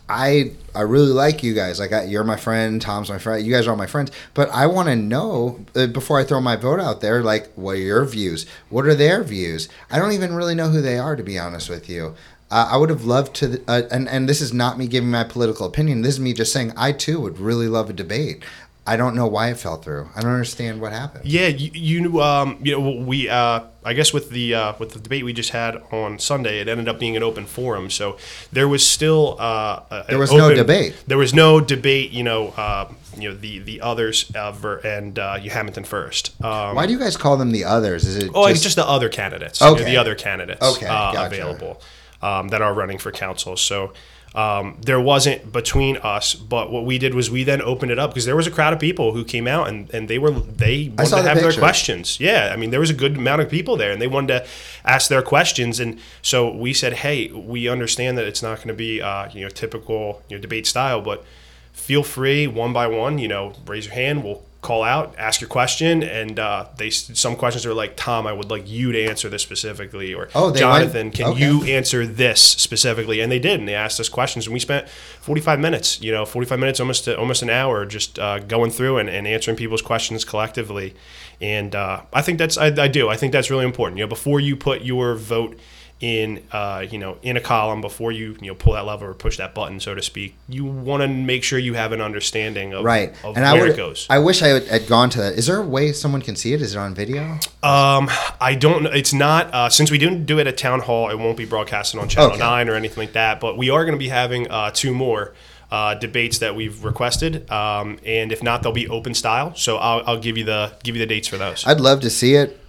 [0.09, 1.79] I I really like you guys.
[1.79, 2.81] Like, I, you're my friend.
[2.81, 3.45] Tom's my friend.
[3.45, 4.11] You guys are all my friends.
[4.33, 7.23] But I want to know uh, before I throw my vote out there.
[7.23, 8.47] Like, what are your views?
[8.71, 9.69] What are their views?
[9.91, 12.15] I don't even really know who they are, to be honest with you.
[12.51, 15.25] Uh, I would have loved to, uh, and and this is not me giving my
[15.25, 16.03] political opinion.
[16.03, 18.45] This is me just saying I too would really love a debate.
[18.87, 20.11] I don't know why it fell through.
[20.15, 21.25] I don't understand what happened.
[21.25, 24.99] Yeah, you, you um you know we uh I guess with the uh, with the
[24.99, 27.91] debate we just had on Sunday, it ended up being an open forum.
[27.91, 28.17] So
[28.53, 30.95] there was still uh There was an no debate.
[31.07, 32.11] There was no debate.
[32.11, 36.33] You know, uh, you know the the others uh, and uh, you Hammonton first.
[36.43, 38.07] Um, Why do you guys call them the others?
[38.07, 39.61] Is it Oh, it's just the other candidates.
[39.61, 39.85] you know, Okay.
[39.85, 41.27] the other candidates Okay, uh, gotcha.
[41.27, 41.81] available
[42.23, 43.57] um, that are running for council.
[43.57, 43.93] So
[44.35, 48.11] um, there wasn't between us, but what we did was we then opened it up
[48.11, 50.89] because there was a crowd of people who came out and, and they were they
[50.89, 52.19] wanted to the have their questions.
[52.19, 54.47] Yeah, I mean there was a good amount of people there and they wanted to
[54.85, 55.79] ask their questions.
[55.79, 59.43] And so we said, hey, we understand that it's not going to be uh, you
[59.43, 61.25] know typical you know debate style, but
[61.73, 63.19] feel free one by one.
[63.19, 64.25] You know, raise your hand.
[64.25, 68.33] We'll call out, ask your question, and uh, they some questions are like, Tom, I
[68.33, 71.41] would like you to answer this specifically, or Oh, Jonathan, went- can okay.
[71.41, 73.21] you answer this specifically?
[73.21, 76.25] And they did, and they asked us questions, and we spent 45 minutes, you know,
[76.25, 79.83] 45 minutes, almost to, almost an hour, just uh, going through and, and answering people's
[79.83, 80.95] questions collectively.
[81.41, 83.99] And uh, I think that's I, I do I think that's really important.
[83.99, 85.59] You know, before you put your vote
[86.05, 89.15] in uh, you know in a column before you you know pull that lever or
[89.15, 92.75] push that button so to speak you want to make sure you have an understanding
[92.75, 93.15] of, Right.
[93.25, 95.33] of and I where would, it goes I wish I had- gone to that.
[95.35, 96.61] Is there a way someone can see it?
[96.61, 97.23] Is it on video?
[97.63, 98.83] Um, I don't.
[98.83, 98.91] know.
[98.91, 101.09] It's not uh, since we didn't do it at town hall.
[101.11, 102.39] It won't be broadcasted on Channel Okay.
[102.39, 103.41] Nine or anything like that.
[103.41, 105.33] But we are going to be having uh, two more
[105.71, 107.51] uh, debates that we've requested.
[107.51, 109.55] Um, and if not, they'll be open style.
[109.55, 111.67] So I'll, I'll give you the give you the dates for those.
[111.67, 112.61] I'd love to see it.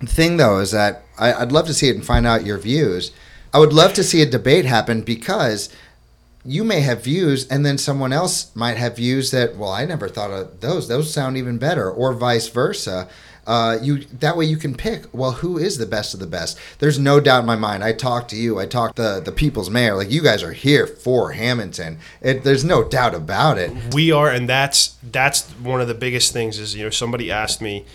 [0.00, 2.58] The thing though is that I, I'd love to see it and find out your
[2.58, 3.12] views.
[3.52, 5.74] I would love to see a debate happen because
[6.44, 10.08] you may have views and then someone else might have views that well I never
[10.08, 10.88] thought of those.
[10.88, 13.08] Those sound even better, or vice versa.
[13.46, 16.58] Uh, you that way you can pick well who is the best of the best.
[16.80, 17.82] There's no doubt in my mind.
[17.82, 18.58] I talked to you.
[18.58, 19.94] I talked to the people's mayor.
[19.96, 21.98] Like you guys are here for Hammonton.
[22.20, 23.94] It, there's no doubt about it.
[23.94, 26.58] we are, and that's that's one of the biggest things.
[26.58, 27.86] Is you know somebody asked me,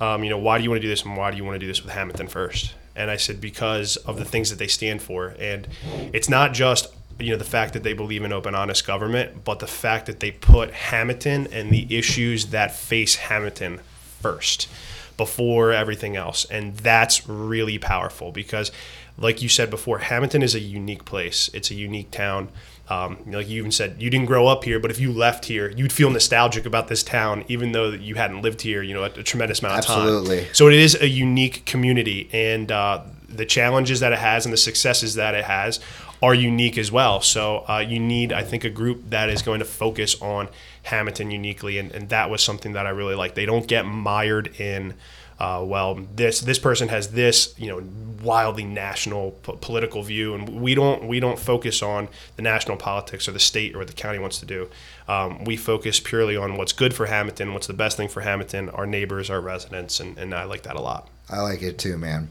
[0.00, 1.54] um, you know, why do you want to do this and why do you want
[1.54, 2.74] to do this with Hammonton first?
[2.96, 5.68] And I said because of the things that they stand for, and
[6.12, 9.58] it's not just you know the fact that they believe in open, honest government, but
[9.58, 13.80] the fact that they put Hammonton and the issues that face Hammonton
[14.20, 14.68] first
[15.16, 16.46] before everything else.
[16.46, 18.72] And that's really powerful because,
[19.20, 21.50] like you said before, Hammonton is a unique place.
[21.52, 22.48] It's a unique town.
[22.88, 25.70] Um, like you even said, you didn't grow up here, but if you left here,
[25.70, 29.10] you'd feel nostalgic about this town, even though you hadn't lived here, you know, a,
[29.10, 30.00] a tremendous amount of time.
[30.00, 30.48] Absolutely.
[30.52, 34.58] So it is a unique community, and uh, the challenges that it has and the
[34.58, 35.78] successes that it has
[36.20, 37.20] are unique as well.
[37.20, 40.48] So uh, you need, I think, a group that is going to focus on
[40.82, 43.34] Hammonton uniquely, and, and that was something that I really like.
[43.34, 44.94] They don't get mired in.
[45.40, 47.82] Uh, well, this this person has this, you know,
[48.22, 53.26] wildly national po- political view, and we don't we don't focus on the national politics
[53.26, 54.68] or the state or what the county wants to do.
[55.08, 58.68] Um, we focus purely on what's good for Hammonton, what's the best thing for Hammonton,
[58.68, 61.08] our neighbors, our residents, and, and I like that a lot.
[61.30, 62.30] I like it too, man.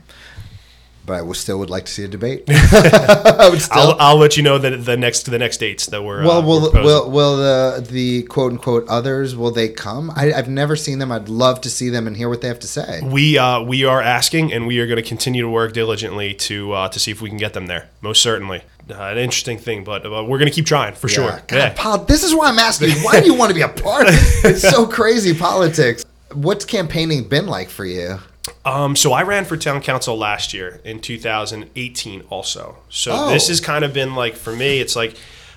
[1.10, 2.44] But I still would like to see a debate.
[2.50, 3.80] I would still.
[3.80, 6.46] I'll, I'll let you know that the next the next dates that we're well, uh,
[6.46, 10.12] will we're will will the the quote unquote others will they come?
[10.16, 11.12] I, I've never seen them.
[11.12, 13.02] I'd love to see them and hear what they have to say.
[13.04, 16.74] we uh, we are asking, and we are going to continue to work diligently to
[16.74, 17.90] uh, to see if we can get them there.
[18.02, 21.26] Most certainly, uh, an interesting thing, but uh, we're going to keep trying for sure.
[21.26, 21.42] Yeah.
[21.48, 22.90] God, pol- this is why I'm asking.
[22.90, 24.08] you, Why do you want to be a part?
[24.08, 24.46] Of it?
[24.46, 26.06] It's so crazy politics.
[26.34, 28.20] What's campaigning been like for you?
[28.66, 32.78] Um, so I ran for town council last year in 2018 also.
[32.90, 33.30] So Oh.
[33.32, 35.16] this has kind of been like for me, it's like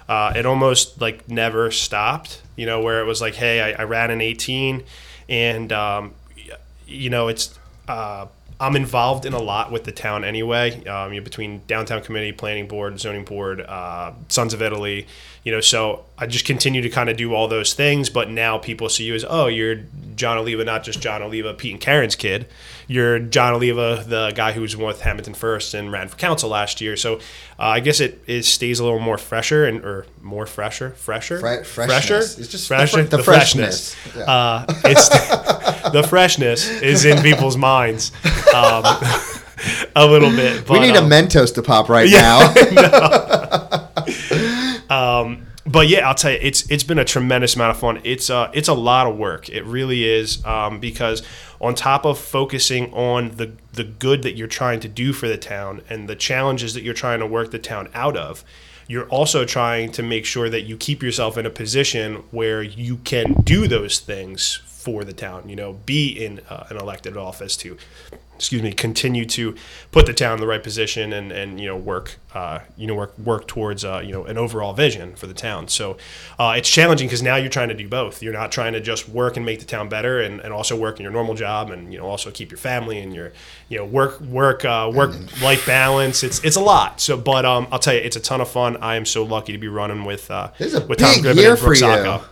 [0.09, 2.40] uh, it almost like never stopped.
[2.57, 4.85] You know, where it was like, hey, I, I ran in 18,
[5.28, 6.14] and um,
[6.87, 8.26] you know, it's uh,
[8.61, 10.85] I'm involved in a lot with the town anyway.
[10.87, 15.07] Um, you know, between downtown committee, planning board, zoning board, uh, Sons of Italy.
[15.44, 18.09] You know, so I just continue to kind of do all those things.
[18.11, 19.81] But now people see you as, oh, you're
[20.14, 22.46] John Oliva, not just John Oliva, Pete and Karen's kid.
[22.87, 26.81] You're John Oliva, the guy who was with Hammonton first and ran for council last
[26.81, 26.96] year.
[26.96, 27.20] So uh,
[27.59, 31.64] I guess it, it stays a little more fresher and or more fresher, fresher, Fre-
[31.64, 32.18] fresher.
[32.18, 33.05] It's just the fresher.
[33.05, 33.94] fre- the freshness.
[33.94, 34.16] freshness.
[34.28, 34.33] Yeah.
[34.33, 35.09] Uh, it's
[35.92, 38.12] the freshness is in people's minds
[38.55, 38.85] um,
[39.96, 40.68] a little bit.
[40.68, 43.81] we need um, a Mentos to pop right now.
[45.64, 48.00] But yeah, I'll tell you, it's it's been a tremendous amount of fun.
[48.05, 49.48] It's uh it's a lot of work.
[49.48, 51.22] It really is um, because
[51.61, 55.37] on top of focusing on the the good that you're trying to do for the
[55.37, 58.44] town and the challenges that you're trying to work the town out of,
[58.88, 62.96] you're also trying to make sure that you keep yourself in a position where you
[62.98, 65.48] can do those things for the town.
[65.48, 67.76] You know, be in uh, an elected office to
[68.36, 69.54] excuse me, continue to
[69.92, 72.94] put the town in the right position and, and you know work uh, you know
[72.94, 75.68] work work towards uh, you know an overall vision for the town.
[75.68, 75.96] So
[76.38, 78.22] uh, it's challenging because now you're trying to do both.
[78.22, 80.98] You're not trying to just work and make the town better and, and also work
[80.98, 83.32] in your normal job and you know also keep your family and your
[83.68, 86.22] you know work work uh, work life balance.
[86.22, 87.00] It's it's a lot.
[87.00, 88.76] So but um, I'll tell you, it's a ton of fun.
[88.78, 91.36] I am so lucky to be running with uh, This is a with big Gribben
[91.36, 91.74] year and you.
[91.76, 92.24] Sacco.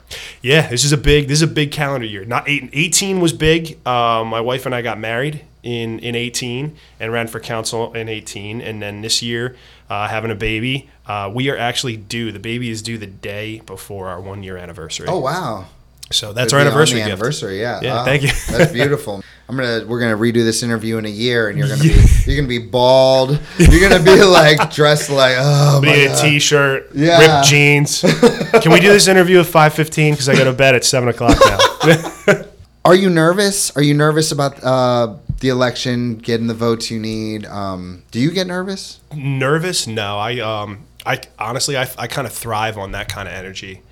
[0.43, 2.25] Yeah, this is a big this is a big calendar year.
[2.25, 3.87] Not eight, 18 was big.
[3.87, 8.09] Um, my wife and I got married in in 18 and ran for council in
[8.09, 9.57] 18, and then this year
[9.89, 10.89] uh, having a baby.
[11.07, 12.31] Uh, we are actually due.
[12.33, 15.07] The baby is due the day before our one year anniversary.
[15.09, 15.67] oh wow.
[16.13, 17.07] So that's It'd our be anniversary gift.
[17.09, 17.79] anniversary, yeah.
[17.81, 18.31] Yeah, Ah, thank you.
[18.51, 19.23] that's beautiful.
[19.49, 21.95] I'm gonna we're gonna redo this interview in a year, and you're gonna be
[22.27, 23.39] you're gonna be bald.
[23.59, 27.19] You're gonna be like dressed like oh my Need a t-shirt, Yeah.
[27.37, 28.01] ripped jeans.
[28.01, 30.15] Can we do this interview at five fifteen?
[30.15, 32.43] Because I go to bed at seven o'clock now.
[32.85, 33.75] Are you nervous?
[33.77, 37.45] Are you nervous about uh, the election, getting the votes you need?
[37.47, 39.01] Um, do you get nervous?
[39.15, 39.87] Nervous?
[39.87, 40.19] No.
[40.19, 43.83] I um I honestly I, I kind of thrive on that kind of energy.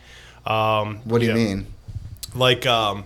[0.47, 1.67] Um, What do you know, mean?
[2.35, 3.05] Like um,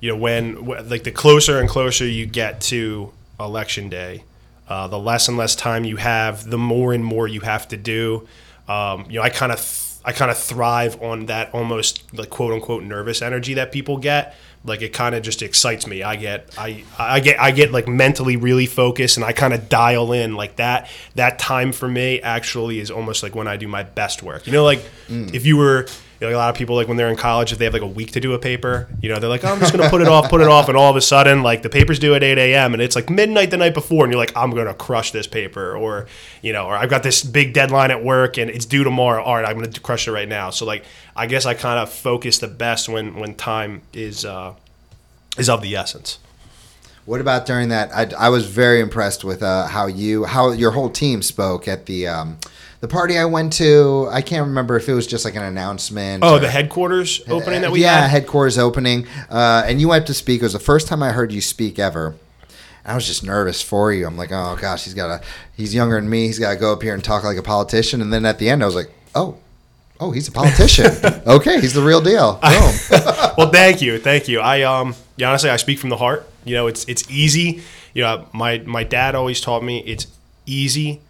[0.00, 4.22] you know when wh- like the closer and closer you get to election day,
[4.68, 7.76] uh, the less and less time you have, the more and more you have to
[7.76, 8.28] do.
[8.68, 12.30] Um, you know, I kind of th- I kind of thrive on that almost like
[12.30, 14.36] quote unquote nervous energy that people get.
[14.64, 16.02] Like it kind of just excites me.
[16.02, 19.68] I get I I get I get like mentally really focused and I kind of
[19.68, 20.88] dial in like that.
[21.16, 24.46] That time for me actually is almost like when I do my best work.
[24.46, 25.32] You know, like mm.
[25.34, 25.86] if you were
[26.24, 27.82] you know, a lot of people like when they're in college, if they have like
[27.82, 30.00] a week to do a paper, you know, they're like, oh, I'm just gonna put
[30.00, 32.22] it off, put it off, and all of a sudden, like the paper's due at
[32.22, 32.72] 8 a.m.
[32.72, 35.76] and it's like midnight the night before, and you're like, I'm gonna crush this paper,
[35.76, 36.06] or
[36.40, 39.22] you know, or I've got this big deadline at work and it's due tomorrow.
[39.22, 40.50] All right, I'm gonna crush it right now.
[40.50, 40.84] So like,
[41.14, 44.54] I guess I kind of focus the best when when time is uh,
[45.36, 46.18] is of the essence.
[47.06, 47.92] What about during that?
[47.92, 51.84] I, I was very impressed with uh, how you, how your whole team spoke at
[51.84, 52.38] the um,
[52.84, 54.06] the party I went to.
[54.10, 56.22] I can't remember if it was just like an announcement.
[56.22, 58.10] Oh, or- the headquarters opening that we yeah, had.
[58.10, 60.42] headquarters opening, uh, and you went to speak.
[60.42, 62.14] It was the first time I heard you speak ever.
[62.84, 64.06] I was just nervous for you.
[64.06, 65.26] I'm like, oh gosh, he's got to.
[65.56, 66.26] He's younger than me.
[66.26, 68.02] He's got to go up here and talk like a politician.
[68.02, 69.38] And then at the end, I was like, oh,
[69.98, 70.92] oh, he's a politician.
[71.26, 72.34] okay, he's the real deal.
[72.34, 72.74] Boom.
[73.38, 74.40] well, thank you, thank you.
[74.40, 76.28] I um, yeah, honestly, I speak from the heart.
[76.44, 77.62] You know, it's it's easy.
[77.94, 80.06] You know, my my dad always taught me it's
[80.44, 81.00] easy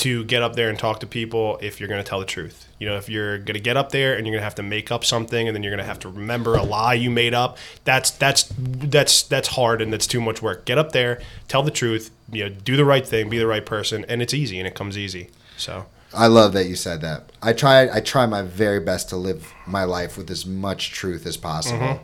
[0.00, 2.68] to get up there and talk to people if you're going to tell the truth.
[2.78, 4.62] You know, if you're going to get up there and you're going to have to
[4.62, 7.34] make up something and then you're going to have to remember a lie you made
[7.34, 10.64] up, that's that's that's that's hard and that's too much work.
[10.64, 13.64] Get up there, tell the truth, you know, do the right thing, be the right
[13.64, 15.30] person, and it's easy and it comes easy.
[15.56, 17.30] So, I love that you said that.
[17.42, 17.94] I try.
[17.94, 22.00] I try my very best to live my life with as much truth as possible.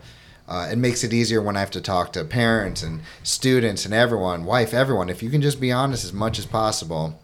[0.48, 3.92] Uh, it makes it easier when I have to talk to parents and students and
[3.92, 5.08] everyone, wife, everyone.
[5.08, 7.18] If you can just be honest as much as possible,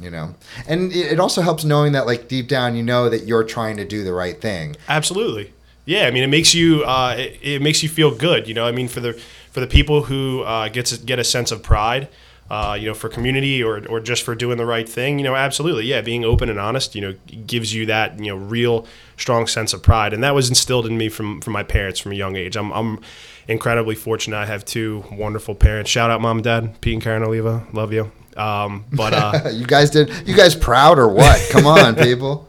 [0.00, 0.34] you know.
[0.66, 3.84] And it also helps knowing that, like deep down, you know that you're trying to
[3.84, 4.76] do the right thing.
[4.88, 5.52] Absolutely.
[5.84, 8.48] Yeah, I mean, it makes you uh, it, it makes you feel good.
[8.48, 9.12] You know, I mean, for the
[9.50, 12.08] for the people who uh, get get a sense of pride,
[12.50, 15.18] uh, you know, for community or or just for doing the right thing.
[15.18, 15.84] You know, absolutely.
[15.84, 17.14] Yeah, being open and honest, you know,
[17.46, 20.98] gives you that you know real strong sense of pride, and that was instilled in
[20.98, 22.56] me from from my parents from a young age.
[22.56, 23.00] I'm I'm
[23.48, 24.36] incredibly fortunate.
[24.36, 25.90] I have two wonderful parents.
[25.90, 27.64] Shout out, mom and dad, Pete and Karen Oliva.
[27.72, 28.10] Love you.
[28.36, 30.10] Um, but uh, you guys did.
[30.26, 31.40] You guys proud or what?
[31.50, 32.48] Come on, people.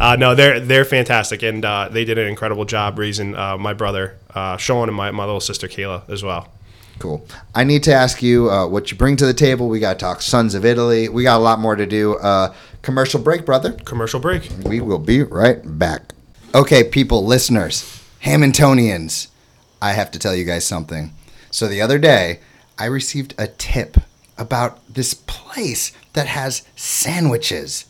[0.00, 3.74] Uh, no, they're they're fantastic, and uh, they did an incredible job raising uh, my
[3.74, 6.48] brother uh, Sean and my, my little sister Kayla as well.
[6.98, 7.24] Cool.
[7.54, 9.68] I need to ask you uh, what you bring to the table.
[9.68, 11.08] We got to talk Sons of Italy.
[11.08, 12.16] We got a lot more to do.
[12.16, 13.72] Uh, commercial break, brother.
[13.72, 14.50] Commercial break.
[14.64, 16.12] We will be right back.
[16.54, 19.28] Okay, people, listeners, Hammontonians,
[19.80, 21.12] I have to tell you guys something.
[21.50, 22.40] So the other day,
[22.78, 23.98] I received a tip
[24.38, 27.86] about this place that has sandwiches,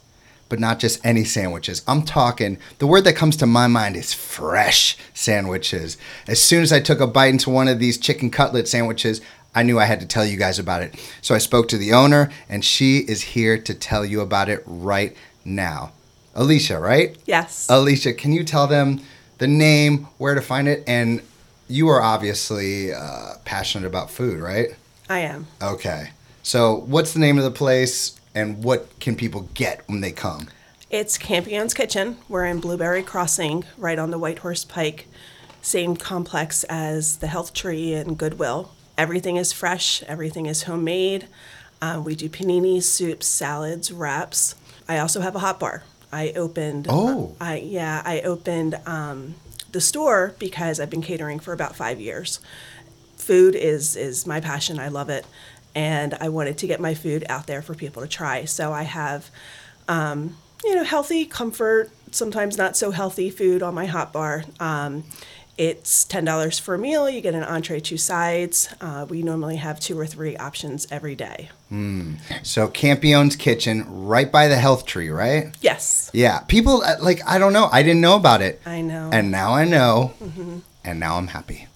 [0.48, 1.82] but not just any sandwiches.
[1.86, 5.98] I'm talking, the word that comes to my mind is fresh sandwiches.
[6.26, 9.20] As soon as I took a bite into one of these chicken cutlet sandwiches,
[9.54, 10.94] I knew I had to tell you guys about it.
[11.20, 14.62] So I spoke to the owner, and she is here to tell you about it
[14.66, 15.92] right now.
[16.34, 17.16] Alicia, right?
[17.26, 17.66] Yes.
[17.68, 19.00] Alicia, can you tell them
[19.38, 21.22] the name, where to find it, and
[21.68, 24.68] you are obviously uh, passionate about food, right?
[25.08, 25.46] I am.
[25.62, 26.10] Okay.
[26.48, 30.48] So, what's the name of the place, and what can people get when they come?
[30.88, 32.16] It's Campion's Kitchen.
[32.26, 35.08] We're in Blueberry Crossing, right on the White Horse Pike.
[35.60, 38.72] Same complex as the Health Tree and Goodwill.
[38.96, 41.28] Everything is fresh, everything is homemade.
[41.82, 44.54] Uh, we do paninis, soups, salads, wraps.
[44.88, 45.82] I also have a hot bar.
[46.10, 46.86] I opened.
[46.88, 47.36] Oh.
[47.38, 49.34] I yeah, I opened um,
[49.72, 52.40] the store because I've been catering for about five years.
[53.18, 54.78] Food is is my passion.
[54.78, 55.26] I love it,
[55.74, 58.44] and I wanted to get my food out there for people to try.
[58.44, 59.30] So I have
[59.88, 64.44] um, you know, healthy, comfort, sometimes not so healthy food on my hot bar.
[64.60, 65.04] Um,
[65.56, 67.10] it's ten dollars for a meal.
[67.10, 68.68] You get an entree, two sides.
[68.80, 71.50] Uh, we normally have two or three options every day.
[72.44, 75.54] So, Campione's Kitchen, right by the health tree, right?
[75.60, 76.40] Yes, Yeah.
[76.40, 77.68] People, uh, like, I don't know.
[77.72, 78.60] I didn't know about it.
[78.64, 79.10] I know.
[79.12, 80.14] And now I know.
[80.84, 81.66] And now I'm happy.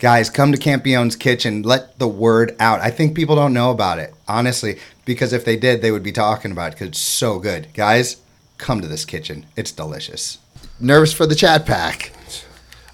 [0.00, 1.62] Guys, come to Campione's Kitchen.
[1.62, 2.80] Let the word out.
[2.80, 6.10] I think people don't know about it, honestly, because if they did, they would be
[6.10, 7.68] talking about it because it's so good.
[7.74, 8.16] Guys,
[8.56, 9.44] come to this kitchen.
[9.56, 10.38] It's delicious.
[10.80, 12.12] Nervous for the chat pack.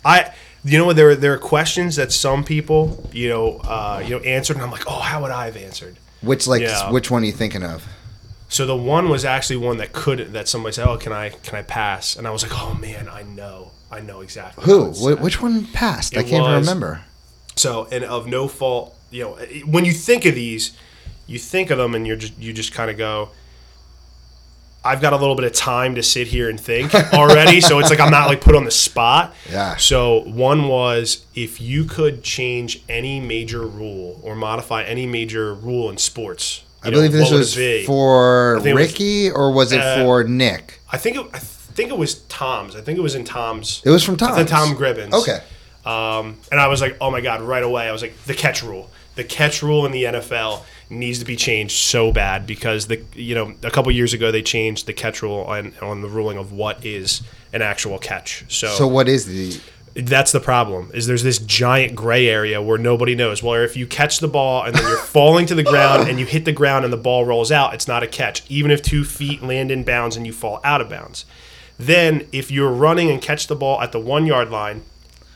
[0.05, 0.33] I
[0.65, 0.97] you know what?
[0.97, 4.65] There are there are questions that some people, you know, uh, you know, answered, and
[4.65, 5.97] I'm like, oh, how would I have answered?
[6.23, 6.91] Which like Yeah.
[6.91, 7.87] which one are you thinking of?
[8.49, 11.55] So the one was actually one that could that somebody said, oh, can I can
[11.55, 12.17] I pass?
[12.17, 14.65] And I was like, oh man, I know, I know exactly.
[14.65, 14.91] Who?
[14.93, 16.17] Wh- which one passed?
[16.17, 17.01] I can't even remember.
[17.57, 19.33] So and of no fault, you know,
[19.65, 20.77] when you think of these,
[21.27, 23.31] you think of them, and you're just you just kind of go.
[24.85, 27.91] I've got a little bit of time to sit here and think already, so it's
[27.91, 29.35] like I'm not like put on the spot.
[29.51, 29.77] Yeah.
[29.77, 35.91] So one was if you could change any major rule or modify any major rule
[35.91, 36.63] in sports.
[36.85, 37.55] I know, believe this was
[37.87, 40.79] for it was- Ricky or was it Uh, for Nick?
[40.93, 41.41] I think it, I
[41.77, 42.75] think it was Tom's.
[42.75, 43.83] I think it was in Tom's.
[43.85, 44.51] It was from Tom's.
[44.51, 45.13] Tom Gribbins.
[45.13, 45.41] Okay.
[45.85, 47.89] Um, and I was like, oh my god, right away.
[47.89, 48.91] I was like, the catch rule.
[49.15, 53.35] The catch rule in the NFL needs to be changed so bad because the you
[53.35, 56.53] know a couple years ago they changed the catch rule on on the ruling of
[56.53, 57.23] what is
[57.53, 58.45] an actual catch.
[58.49, 59.61] So, So what is the
[59.95, 63.87] that's the problem is there's this giant gray area where nobody knows well if you
[63.87, 66.85] catch the ball and then you're falling to the ground and you hit the ground
[66.85, 69.83] and the ball rolls out it's not a catch even if two feet land in
[69.85, 71.25] bounds and you fall out of bounds
[71.79, 74.83] then if you're running and catch the ball at the one yard line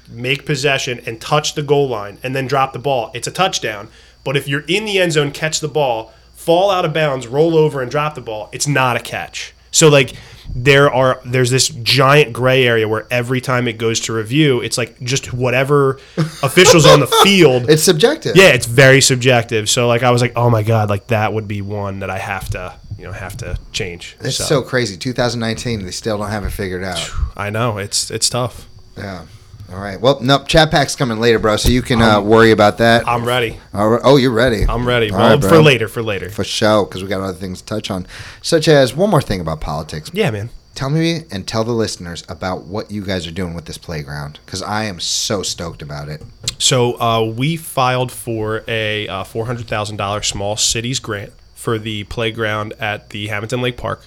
[0.09, 3.11] make possession and touch the goal line and then drop the ball.
[3.15, 3.89] It's a touchdown
[4.25, 7.57] but if you're in the end zone catch the ball fall out of bounds roll
[7.57, 9.55] over and drop the ball it's not a catch.
[9.71, 10.15] So like
[10.53, 14.77] there are there's this giant gray area where every time it goes to review it's
[14.77, 16.01] like just whatever
[16.43, 18.35] officials on the field It's subjective.
[18.35, 19.71] yeah it's very subjective.
[19.71, 22.19] So like i was like oh my god like that would be one that i
[22.19, 24.63] have to you know have to change It's so.
[24.63, 24.97] crazy.
[24.97, 27.11] 2019, they still don't have it figured out.
[27.37, 29.27] i know it's it's tough Yeah.
[29.73, 30.01] All right.
[30.01, 30.49] Well, nope.
[30.49, 31.57] Chat pack's coming later, bro.
[31.57, 33.07] So you can uh, worry about that.
[33.09, 34.01] i'm ready right.
[34.05, 34.65] Oh, you're ready.
[34.69, 37.61] i'm ready well, right, for later for later For show, because we got other things
[37.61, 38.07] to touch on,
[38.43, 40.11] such as one more thing about politics.
[40.13, 43.65] yeah man Tell me and tell the listeners about what you guys are doing with
[43.67, 46.23] this playground, because I am so stoked about it.
[46.59, 51.79] So uh, we filed for a uh, four hundred thousand dollars small cities grant for
[51.79, 54.07] the playground at the Hammonton Lake Park,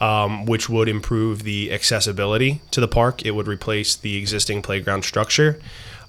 [0.00, 3.26] um, which would improve the accessibility to the park.
[3.26, 5.58] It would replace the existing playground structure.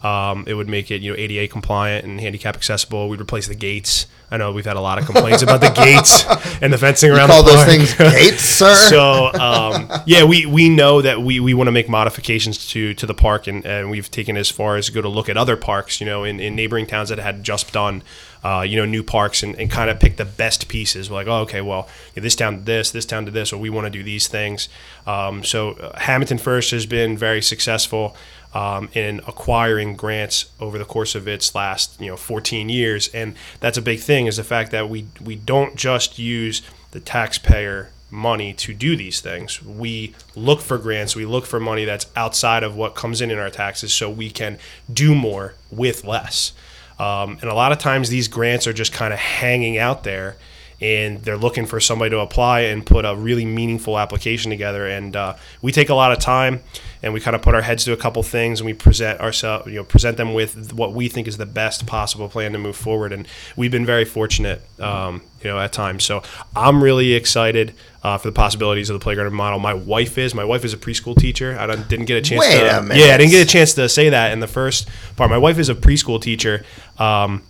[0.04, 3.10] Um, it would make it you know ADA compliant and handicap accessible.
[3.10, 4.06] We'd replace the gates.
[4.30, 6.26] I know we've had a lot of complaints about the gates
[6.62, 7.30] and the fencing around.
[7.30, 8.76] Call the those things gates, sir.
[8.76, 13.06] So um, yeah, we, we know that we, we want to make modifications to, to
[13.06, 16.02] the park, and, and we've taken as far as go to look at other parks,
[16.02, 18.04] you know, in, in neighboring towns that had just done,
[18.48, 21.10] uh, you know, new parks, and, and kind of pick the best pieces.
[21.10, 23.70] We're like, oh, okay, well, this town to this, this town to this, or we
[23.70, 24.70] want to do these things.
[25.06, 28.16] Um, so uh, Hammonton First has been very successful.
[28.54, 33.36] Um, in acquiring grants over the course of its last, you know, 14 years, and
[33.60, 34.26] that's a big thing.
[34.26, 39.20] Is the fact that we we don't just use the taxpayer money to do these
[39.20, 39.62] things.
[39.62, 43.38] We look for grants, we look for money that's outside of what comes in in
[43.38, 44.58] our taxes so we can
[44.92, 46.54] do more with less.
[47.00, 50.38] Um, and a lot of times these grants are just kind of hanging out there
[50.80, 54.86] and they're looking for somebody to apply and put a really meaningful application together.
[54.86, 56.62] And uh, we take a lot of time
[57.02, 59.68] and we kind of put our heads to a couple things and we present ourselves,
[59.68, 62.76] you know, present them with what we think is the best possible plan to move
[62.76, 63.12] forward.
[63.12, 66.04] And we've been very fortunate, um, you know, at times.
[66.04, 66.22] So
[66.56, 67.74] I'm really excited
[68.08, 69.60] uh, for the possibilities of the playground model.
[69.60, 70.34] My wife is.
[70.34, 71.58] My wife is a preschool teacher.
[71.60, 72.40] I didn't get a chance.
[72.40, 73.06] Wait to, a minute.
[73.06, 74.88] Yeah, I didn't get a chance to say that in the first
[75.18, 75.30] part.
[75.30, 76.64] My wife is a preschool teacher.
[76.98, 77.44] Um,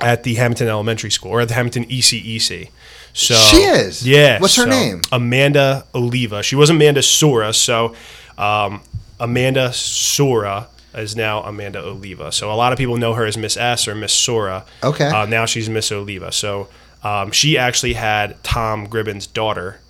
[0.00, 2.70] at the Hammonton Elementary School or at the Hammonton ECEC.
[3.12, 4.06] So She is?
[4.06, 4.40] Yeah.
[4.40, 5.02] What's her so name?
[5.12, 6.42] Amanda Oliva.
[6.42, 7.52] She was Amanda Sora.
[7.52, 7.94] So
[8.38, 8.80] um,
[9.18, 12.32] Amanda Sora is now Amanda Oliva.
[12.32, 14.64] So a lot of people know her as Miss S or Miss Sora.
[14.82, 15.06] Okay.
[15.06, 16.32] Uh, now she's Miss Oliva.
[16.32, 16.68] So
[17.02, 19.80] um, she actually had Tom Gribbin's daughter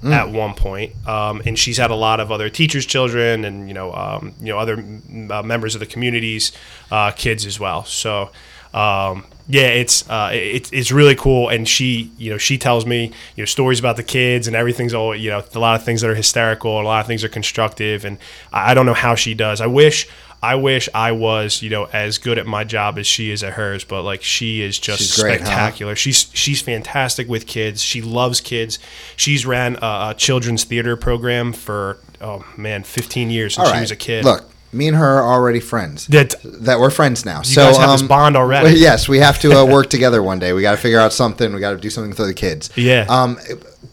[0.00, 0.12] Hmm.
[0.12, 3.74] at one point, um, and she's had a lot of other teachers' children and you
[3.74, 6.52] know um, you know other mm, uh, members of the community's
[6.92, 7.84] uh, kids as well.
[7.84, 8.30] So
[8.72, 13.06] um, yeah, it's uh, it, it's really cool, and she you know she tells me
[13.34, 16.02] you know stories about the kids and everything's all you know a lot of things
[16.02, 18.18] that are hysterical and a lot of things are constructive, and
[18.52, 19.60] I I don't know how she does.
[19.60, 20.06] I wish.
[20.42, 23.54] I wish I was, you know, as good at my job as she is at
[23.54, 25.46] hers, but like she is just She's great, huh?
[25.46, 25.96] spectacular.
[25.96, 27.82] She's she's fantastic with kids.
[27.82, 28.78] She loves kids.
[29.16, 33.80] She's ran a, a children's theater program for oh man, 15 years since All she
[33.80, 34.24] was a kid.
[34.24, 36.06] Look, me and her are already friends.
[36.06, 37.38] That- that we're friends now.
[37.38, 38.66] you so guys have this um, bond already.
[38.66, 40.52] well, yes, we have to uh, work together one day.
[40.52, 41.52] We got to figure out something.
[41.52, 42.70] We got to do something for the kids.
[42.76, 43.06] Yeah.
[43.08, 43.38] Um,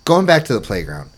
[0.04, 1.10] going back to the playground,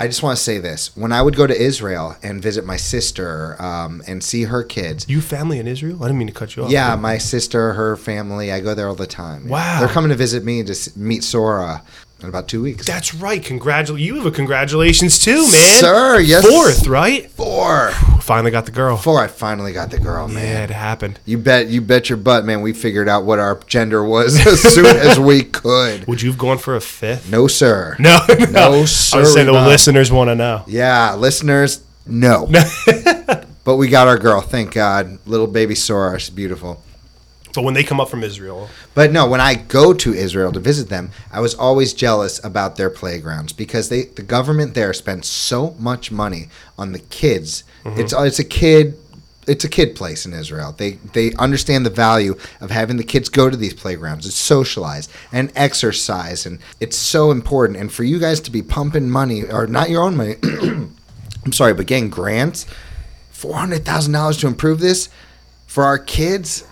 [0.00, 2.78] I just want to say this: when I would go to Israel and visit my
[2.78, 6.02] sister um, and see her kids, You family in Israel?
[6.02, 6.70] I didn't mean to cut you off.
[6.70, 9.46] yeah, my sister, her family, I go there all the time.
[9.46, 9.78] Wow.
[9.78, 11.82] They're coming to visit me to meet Sora.
[12.22, 12.86] In about two weeks.
[12.86, 13.42] That's right.
[13.42, 14.06] Congratulations.
[14.06, 15.80] You have a congratulations too, man.
[15.80, 16.46] Sir, yes.
[16.46, 17.30] Fourth, right?
[17.30, 17.90] Four.
[18.20, 18.96] Finally got the girl.
[18.96, 19.20] Four.
[19.22, 20.44] I finally got the girl, man.
[20.44, 21.18] Yeah, it happened.
[21.24, 21.68] You bet.
[21.68, 22.60] You bet your butt, man.
[22.62, 26.06] We figured out what our gender was as soon as we could.
[26.06, 27.30] Would you have gone for a fifth?
[27.30, 27.96] No, sir.
[28.00, 28.18] No,
[28.50, 30.64] No, I sir, was saying the listeners want to know.
[30.66, 32.46] Yeah, listeners, no.
[33.64, 34.40] but we got our girl.
[34.40, 35.18] Thank God.
[35.26, 36.18] Little baby Sora.
[36.18, 36.82] She's beautiful.
[37.54, 40.60] But when they come up from Israel, But no, when I go to Israel to
[40.60, 45.26] visit them, I was always jealous about their playgrounds because they the government there spends
[45.26, 46.48] so much money
[46.78, 47.64] on the kids.
[47.84, 48.00] Mm-hmm.
[48.00, 48.96] It's uh, it's a kid
[49.46, 50.72] it's a kid place in Israel.
[50.76, 54.26] They they understand the value of having the kids go to these playgrounds.
[54.26, 57.78] It's socialize and exercise and it's so important.
[57.78, 61.74] And for you guys to be pumping money or not your own money, I'm sorry,
[61.74, 62.66] but getting grants,
[63.30, 65.08] four hundred thousand dollars to improve this
[65.66, 66.64] for our kids,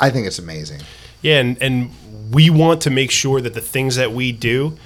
[0.00, 0.80] I think it's amazing.
[1.22, 1.90] yeah, and and
[2.32, 4.76] we want to make sure that the things that we do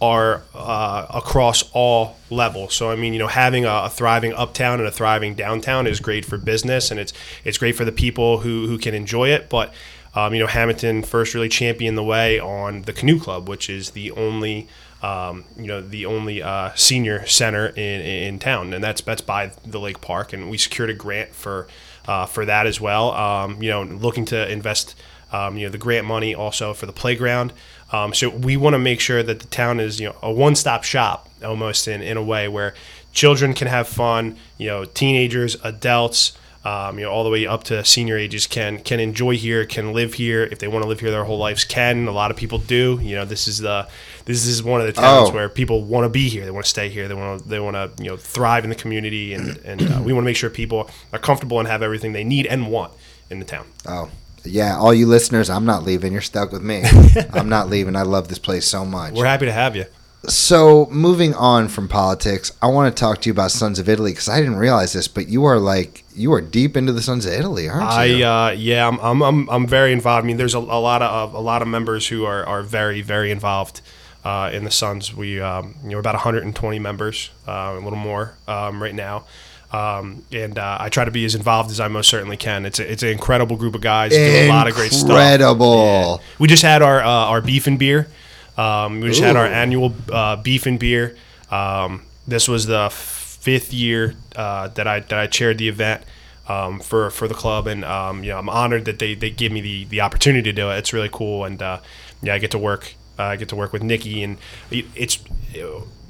[0.00, 2.74] are uh, across all levels.
[2.74, 6.00] So I mean, you know, having a, a thriving uptown and a thriving downtown is
[6.00, 7.12] great for business, and it's
[7.44, 9.48] it's great for the people who who can enjoy it.
[9.48, 9.72] But
[10.14, 13.90] um, you know, Hammonton first really championed the way on the canoe club, which is
[13.90, 14.68] the only
[15.02, 19.52] um, you know the only uh, senior center in, in town, and that's that's by
[19.64, 21.66] the lake park, and we secured a grant for
[22.06, 23.12] uh, for that as well.
[23.12, 24.94] Um, you know, looking to invest
[25.32, 27.52] um, you know the grant money also for the playground.
[27.92, 30.84] Um, so we want to make sure that the town is you know a one-stop
[30.84, 32.74] shop almost in, in a way where
[33.12, 34.36] children can have fun.
[34.58, 36.36] You know, teenagers, adults.
[36.64, 39.92] Um, you know, all the way up to senior ages can can enjoy here, can
[39.92, 41.62] live here if they want to live here their whole lives.
[41.64, 42.98] Can a lot of people do?
[43.02, 43.86] You know, this is the
[44.24, 45.34] this is one of the towns Oh.
[45.34, 46.46] where people want to be here.
[46.46, 47.06] They want to stay here.
[47.06, 50.00] They want to they want to you know thrive in the community, and and uh,
[50.02, 52.94] we want to make sure people are comfortable and have everything they need and want
[53.28, 53.66] in the town.
[53.86, 54.08] Oh,
[54.42, 54.76] yeah.
[54.78, 56.12] All you listeners, I'm not leaving.
[56.14, 56.82] You're stuck with me.
[57.34, 57.94] I'm not leaving.
[57.94, 59.12] I love this place so much.
[59.12, 59.84] We're happy to have you.
[60.28, 64.12] So, moving on from politics, I want to talk to you about Sons of Italy
[64.12, 67.26] because I didn't realize this, but you are like, you are deep into the Sons
[67.26, 68.24] of Italy, aren't I you?
[68.24, 70.24] uh, yeah, I'm, I'm I'm I'm very involved.
[70.24, 73.02] I mean, there's a, a lot of a lot of members who are, are very
[73.02, 73.80] very involved
[74.24, 75.14] uh, in the Sons.
[75.14, 79.24] We um, you know about 120 members, uh, a little more um, right now.
[79.72, 82.64] Um, and uh, I try to be as involved as I most certainly can.
[82.64, 85.10] It's a, it's an incredible group of guys doing a lot of great stuff.
[85.10, 86.20] Incredible.
[86.38, 88.08] We just had our uh, our beef and beer.
[88.56, 91.16] Um, we just had our annual uh, beef and beer.
[91.50, 96.02] Um, this was the fifth year uh, that I that I chaired the event
[96.48, 99.52] um, for for the club, and um, you know I'm honored that they, they give
[99.52, 100.76] me the, the opportunity to do it.
[100.78, 101.80] It's really cool, and uh,
[102.22, 102.94] yeah, I get to work.
[103.18, 104.38] Uh, I get to work with Nikki, and
[104.70, 105.18] it- it's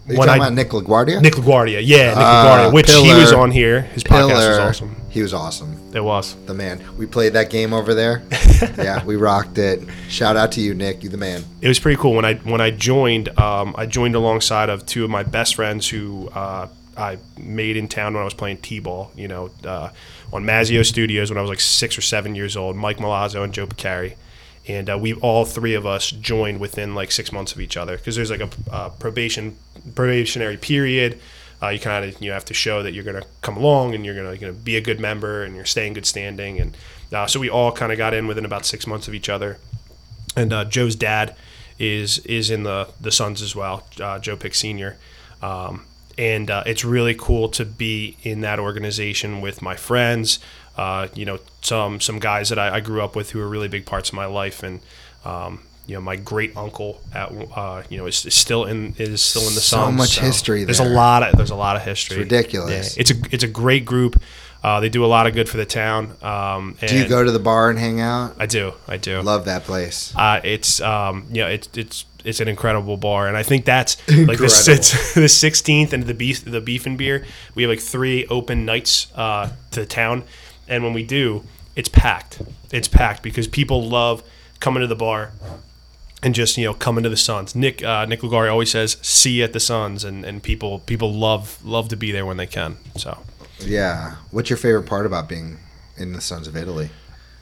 [0.07, 1.20] you when talking I about Nick LaGuardia?
[1.22, 3.82] Nick LaGuardia, yeah, Nick Ah, LaGuardia, which he was on here.
[3.82, 4.96] His podcast was awesome.
[5.09, 5.78] He was awesome.
[5.94, 6.34] It was.
[6.46, 6.82] The man.
[6.98, 8.22] We played that game over there.
[8.76, 9.80] yeah, we rocked it.
[10.09, 11.02] Shout out to you, Nick.
[11.02, 11.44] You the man.
[11.61, 13.28] it was pretty cool when I when I joined.
[13.38, 17.88] Um, I joined alongside of two of my best friends who uh, I made in
[17.88, 19.12] town when I was playing t-ball.
[19.16, 19.90] You know, uh,
[20.32, 22.76] on Mazio Studios when I was like six or seven years old.
[22.76, 24.16] Mike Malazzo and Joe Picari.
[24.66, 27.96] And uh, we all three of us joined within like six months of each other
[27.96, 29.56] because there's like a uh, probation
[29.94, 31.20] probationary period.
[31.62, 34.04] Uh, you kind of you have to show that you're going to come along and
[34.04, 36.60] you're going to be a good member and you're staying good standing.
[36.60, 36.76] And
[37.12, 39.58] uh, so we all kind of got in within about six months of each other
[40.36, 41.34] and uh, Joe's dad
[41.78, 44.96] is is in the the Sons as well, uh, Joe Pick Senior,
[45.42, 45.84] um,
[46.16, 50.38] and it's really cool to be in that organization with my friends.
[50.76, 53.68] Uh, you know, some some guys that I, I grew up with who are really
[53.68, 54.80] big parts of my life, and
[55.24, 59.22] um, you know, my great uncle at uh, you know is, is still in is
[59.22, 59.96] still in the So Sons.
[59.96, 60.74] much history There.
[60.74, 62.16] There's a lot of there's a lot of history.
[62.16, 62.96] It's ridiculous.
[62.96, 64.20] Yeah, it's a it's a great group.
[64.64, 66.16] Uh, they do a lot of good for the town.
[66.22, 68.34] Um, Do you go to the bar and hang out?
[68.38, 68.72] I do.
[68.88, 69.20] I do.
[69.20, 70.14] Love that place.
[70.16, 73.98] Uh, it's um, you know, it's it's it's an incredible bar, and I think that's
[74.08, 77.26] like the the sixteenth and the beef the beef and beer.
[77.54, 80.24] We have like three open nights uh, to the town,
[80.68, 81.44] and when we do,
[81.76, 82.40] it's packed.
[82.72, 84.22] It's packed because people love
[84.60, 85.32] coming to the bar
[86.22, 87.54] and just you know coming to the Sons.
[87.54, 91.12] Nick uh, Nick Lugari always says, "See you at the Sons," and, and people people
[91.12, 92.76] love love to be there when they can.
[92.96, 93.18] So
[93.60, 94.16] Yeah.
[94.30, 95.58] What's your favorite part about being
[95.96, 96.90] in the Sons of Italy?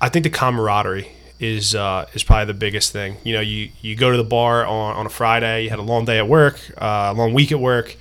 [0.00, 3.16] I think the camaraderie is uh, is probably the biggest thing.
[3.24, 5.82] You know, you, you go to the bar on, on a Friday, you had a
[5.82, 7.96] long day at work, uh, a long week at work,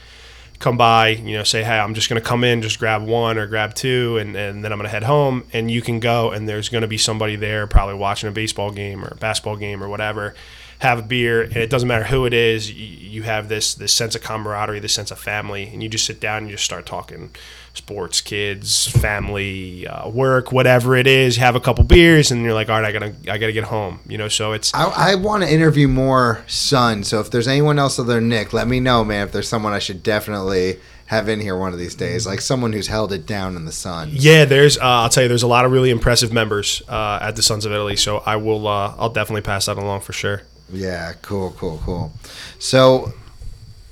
[0.61, 3.37] come by, you know, say, hey, I'm just going to come in, just grab one
[3.37, 5.45] or grab two, and, and then I'm going to head home.
[5.51, 8.71] And you can go, and there's going to be somebody there probably watching a baseball
[8.71, 10.35] game or a basketball game or whatever,
[10.81, 12.71] have a beer, and it doesn't matter who it is.
[12.71, 16.05] You, you have this this sense of camaraderie, this sense of family, and you just
[16.05, 17.29] sit down and you just start talking
[17.75, 21.37] sports, kids, family, uh, work, whatever it is.
[21.37, 23.99] Have a couple beers, and you're like, all right, I gotta I gotta get home.
[24.07, 27.09] You know, so it's I, I want to interview more sons.
[27.09, 29.27] So if there's anyone else other than Nick, let me know, man.
[29.27, 32.73] If there's someone I should definitely have in here one of these days, like someone
[32.73, 34.09] who's held it down in the sun.
[34.13, 34.79] Yeah, there's.
[34.79, 37.65] Uh, I'll tell you, there's a lot of really impressive members uh, at the Sons
[37.65, 37.97] of Italy.
[37.97, 38.67] So I will.
[38.67, 40.41] Uh, I'll definitely pass that along for sure.
[40.71, 42.11] Yeah, cool, cool, cool.
[42.59, 43.13] So,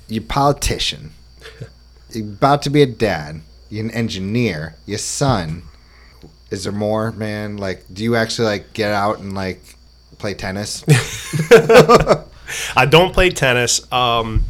[0.08, 1.12] you're a politician,
[2.10, 5.62] you're about to be a dad, you're an engineer, your son.
[6.50, 7.56] Is there more, man?
[7.58, 9.62] Like, do you actually like get out and like
[10.18, 10.84] play tennis?
[12.76, 13.90] I don't play tennis.
[13.92, 14.44] Um,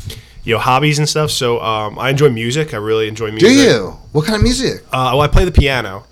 [0.45, 1.31] you know, hobbies and stuff.
[1.31, 2.73] So um, I enjoy music.
[2.73, 3.49] I really enjoy music.
[3.49, 3.99] do you?
[4.13, 4.83] What kind of music?
[4.87, 6.05] Uh, well, I play the piano.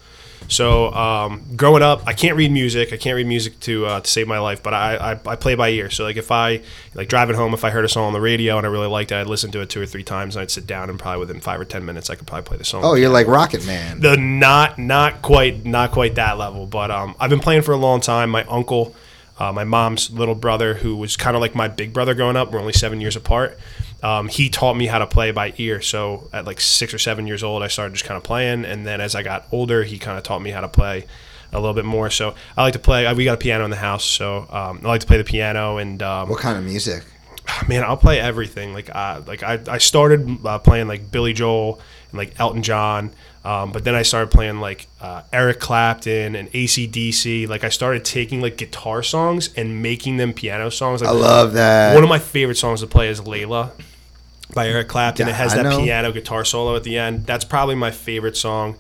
[0.49, 2.93] So um, growing up, I can't read music.
[2.93, 5.55] I can't read music to uh, to save my life, but I, I, I play
[5.55, 5.91] by ear.
[5.91, 6.63] So like if I
[6.95, 9.13] like driving home, if I heard a song on the radio and I really liked
[9.13, 10.37] it, I'd listen to it two or three times.
[10.37, 12.57] and I'd sit down and probably within five or ten minutes, I could probably play
[12.57, 12.83] the song.
[12.83, 14.01] Oh, you're like Rocket Man.
[14.01, 17.77] the not not quite not quite that level, but um, I've been playing for a
[17.77, 18.31] long time.
[18.31, 18.97] My uncle,
[19.39, 22.51] uh, my mom's little brother, who was kind of like my big brother growing up.
[22.53, 23.59] We're only seven years apart.
[24.03, 25.81] Um, he taught me how to play by ear.
[25.83, 28.87] So at like six or seven years old, I started just kind of playing, and
[28.87, 31.07] then as I got older, he kind of taught me how to play
[31.53, 32.11] a little bit more.
[32.11, 33.07] So I like to play.
[33.07, 35.25] uh, We got a piano in the house, so um, I like to play the
[35.25, 36.03] piano and.
[36.03, 37.05] Um, What kind of music?
[37.69, 38.73] man, I'll play everything.
[38.73, 41.81] Like, uh, like I, I started uh, playing like Billy Joel
[42.11, 43.11] and like Elton John,
[43.45, 47.49] um, but then I started playing like uh, Eric Clapton and ACDC.
[47.49, 51.01] Like, I started taking like guitar songs and making them piano songs.
[51.01, 51.95] Like, I love that.
[51.95, 53.71] One of my favorite songs to play is Layla
[54.55, 55.27] by Eric Clapton.
[55.27, 55.79] Yeah, it has I that know.
[55.81, 57.27] piano guitar solo at the end.
[57.27, 58.77] That's probably my favorite song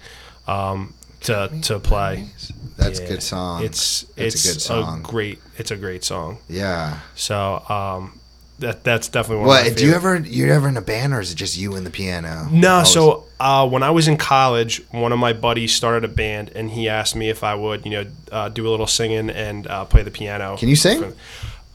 [0.46, 2.28] um, to to play.
[2.76, 3.64] That's a good song.
[3.64, 5.02] It's That's it's a good song.
[5.02, 5.40] great.
[5.56, 6.38] It's a great song.
[6.48, 7.00] yeah.
[7.16, 8.18] So um,
[8.60, 9.58] that that's definitely one.
[9.58, 9.76] of my What?
[9.78, 10.16] Do you ever?
[10.16, 12.48] You ever in a band, or is it just you and the piano?
[12.50, 16.12] No, Always- so uh, when I was in college, one of my buddies started a
[16.12, 19.28] band, and he asked me if I would, you know, uh, do a little singing
[19.30, 20.56] and uh, play the piano.
[20.56, 21.12] Can you sing?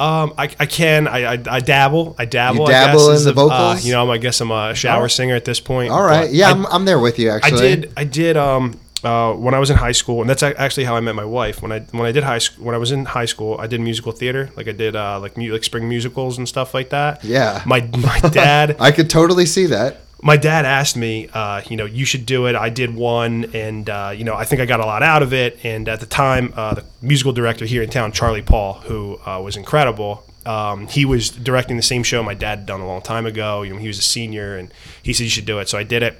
[0.03, 1.07] Um, I, I can.
[1.07, 2.15] I, I, I dabble.
[2.19, 2.57] I dabble.
[2.59, 3.85] You I dabble guess, in the Uh, vocals?
[3.85, 5.07] you know, I guess I'm a shower Oh.
[5.07, 5.91] singer at this point.
[5.91, 6.29] All right.
[6.29, 7.29] Yeah, I, I'm, I'm there with you.
[7.29, 7.93] Actually, I did.
[7.97, 8.37] I did.
[8.37, 11.25] Um, uh, when I was in high school, and that's actually how I met my
[11.25, 11.61] wife.
[11.61, 13.81] When I when I did high school, when I was in high school, I did
[13.81, 14.49] musical theater.
[14.55, 17.21] Like I did uh, like mu- like spring musicals and stuff like that.
[17.23, 17.61] Yeah.
[17.65, 18.77] My my dad.
[18.79, 19.97] I could totally see that.
[20.23, 22.55] My dad asked me, uh, you know, you should do it.
[22.55, 25.33] I did one, and uh, you know, I think I got a lot out of
[25.33, 25.59] it.
[25.63, 29.41] And at the time, uh, the musical director here in town, Charlie Paul, who uh,
[29.43, 33.01] was incredible, um, he was directing the same show my dad had done a long
[33.01, 33.63] time ago.
[33.63, 35.67] You know, he was a senior, and he said you should do it.
[35.67, 36.17] So I did it.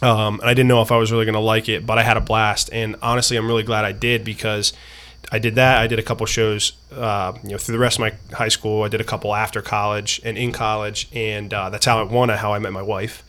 [0.00, 2.04] Um, and I didn't know if I was really going to like it, but I
[2.04, 2.70] had a blast.
[2.72, 4.72] And honestly, I'm really glad I did because
[5.30, 5.78] I did that.
[5.78, 8.82] I did a couple shows, uh, you know, through the rest of my high school.
[8.82, 12.28] I did a couple after college and in college, and uh, that's how I one
[12.30, 13.24] how I met my wife,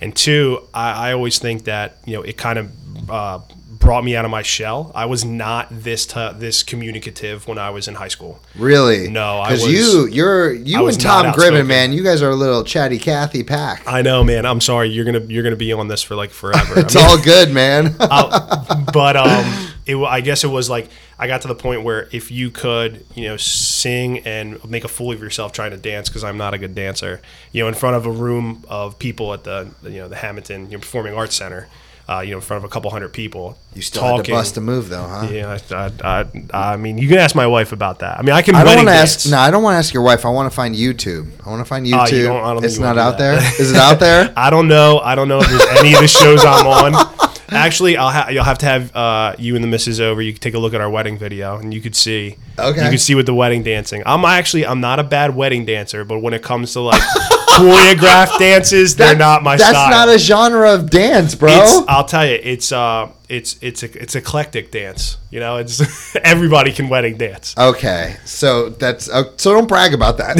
[0.00, 3.40] and two, I, I always think that you know it kind of uh,
[3.80, 4.92] brought me out of my shell.
[4.94, 8.38] I was not this t- this communicative when I was in high school.
[8.54, 9.08] Really?
[9.08, 11.26] No, I because was- you, you're you I and Tom.
[11.32, 11.92] Gribbin, man.
[11.92, 13.82] You guys are a little chatty Cathy pack.
[13.86, 14.46] I know, man.
[14.46, 14.88] I'm sorry.
[14.90, 16.74] You're gonna you're gonna be on this for like forever.
[16.76, 17.96] I It's mean- all good, man.
[18.92, 22.30] but um, it, I guess it was like I got to the point where if
[22.30, 26.24] you could, you know, sing and make a fool of yourself trying to dance because
[26.24, 27.20] I'm not a good dancer,
[27.52, 30.66] you know, in front of a room of people at the you know the Hammonton
[30.66, 31.68] you know, Performing Arts Center,
[32.10, 34.56] uh, you know, in front of a couple hundred people, you still had to bust
[34.56, 35.28] a move, though, huh?
[35.30, 38.18] Yeah, I, I, I, I mean, you can ask my wife about that.
[38.18, 38.56] I mean, I can.
[38.56, 39.30] I don't want to ask.
[39.30, 40.26] No, I don't want to ask your wife.
[40.26, 41.30] I want to find YouTube.
[41.46, 42.42] I want to find you YouTube.
[42.42, 43.36] I don't it's you not out there.
[43.36, 43.60] that.
[43.60, 44.32] Is it out there?
[44.36, 44.98] I don't know.
[44.98, 47.16] I don't know if there's any of the shows I'm on.
[47.50, 50.22] Actually, I'll ha- you'll have to have uh, you and the missus over.
[50.22, 52.36] You can take a look at our wedding video, and you could see.
[52.58, 52.84] Okay.
[52.84, 54.02] You can see with the wedding dancing.
[54.06, 57.00] I'm actually I'm not a bad wedding dancer, but when it comes to like
[57.50, 59.90] choreographed dances, they're That- not my That's style.
[59.90, 61.50] not a genre of dance, bro.
[61.52, 65.16] It's, I'll tell you, it's uh, it's it's a, it's eclectic dance.
[65.30, 67.54] You know, it's everybody can wedding dance.
[67.58, 70.36] Okay, so that's uh, so don't brag about that,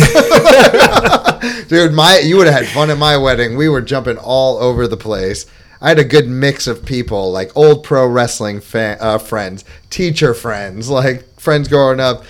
[1.69, 1.93] dude.
[1.93, 3.57] My you would have had fun at my wedding.
[3.57, 5.47] We were jumping all over the place.
[5.81, 10.35] I had a good mix of people, like old pro wrestling fan, uh, friends, teacher
[10.35, 12.25] friends, like friends growing up.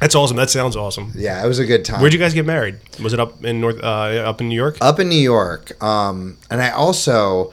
[0.00, 0.36] That's awesome.
[0.36, 1.12] That sounds awesome.
[1.14, 2.00] Yeah, it was a good time.
[2.00, 2.76] Where'd you guys get married?
[3.02, 4.78] Was it up in North uh, up in New York?
[4.80, 5.82] up in New York.
[5.82, 7.52] Um, and I also,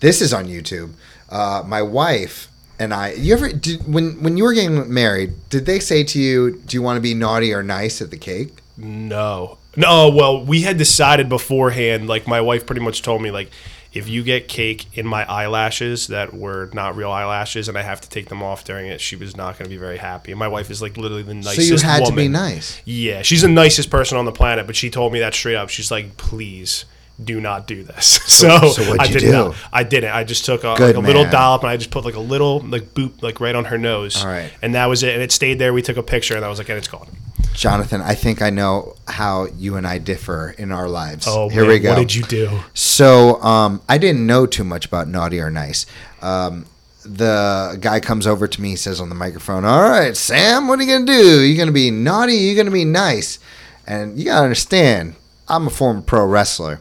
[0.00, 0.92] this is on YouTube.
[1.30, 3.12] Uh, my wife and I.
[3.12, 5.34] You ever did when when you were getting married?
[5.48, 8.18] Did they say to you, "Do you want to be naughty or nice at the
[8.18, 8.50] cake"?
[8.76, 9.58] No.
[9.76, 13.50] No, well, we had decided beforehand, like my wife pretty much told me like
[13.94, 18.00] if you get cake in my eyelashes that were not real eyelashes and I have
[18.00, 20.32] to take them off during it, she was not going to be very happy.
[20.32, 21.68] And my wife is like literally the nicest.
[21.68, 22.82] So you had to be nice.
[22.84, 25.68] Yeah, she's the nicest person on the planet, but she told me that straight up.
[25.68, 26.84] She's like, please
[27.22, 28.18] do not do this.
[28.34, 29.30] So, so I did do?
[29.30, 29.56] not.
[29.72, 30.10] I didn't.
[30.10, 32.58] I just took a, like a little dollop and I just put like a little
[32.60, 34.22] like boop like right on her nose.
[34.22, 34.52] All right.
[34.60, 35.14] And that was it.
[35.14, 35.72] And it stayed there.
[35.72, 37.06] We took a picture and I was like, and it's gone.
[37.54, 41.26] Jonathan, I think I know how you and I differ in our lives.
[41.28, 41.90] Oh, here man, we go.
[41.90, 42.60] What did you do?
[42.74, 45.86] So um, I didn't know too much about naughty or nice.
[46.20, 46.66] Um,
[47.04, 50.78] the guy comes over to me, he says on the microphone, "All right, Sam, what
[50.78, 51.42] are you gonna do?
[51.42, 52.34] You gonna be naughty?
[52.34, 53.38] You gonna be nice?"
[53.86, 55.14] And you gotta understand,
[55.46, 56.80] I'm a former pro wrestler.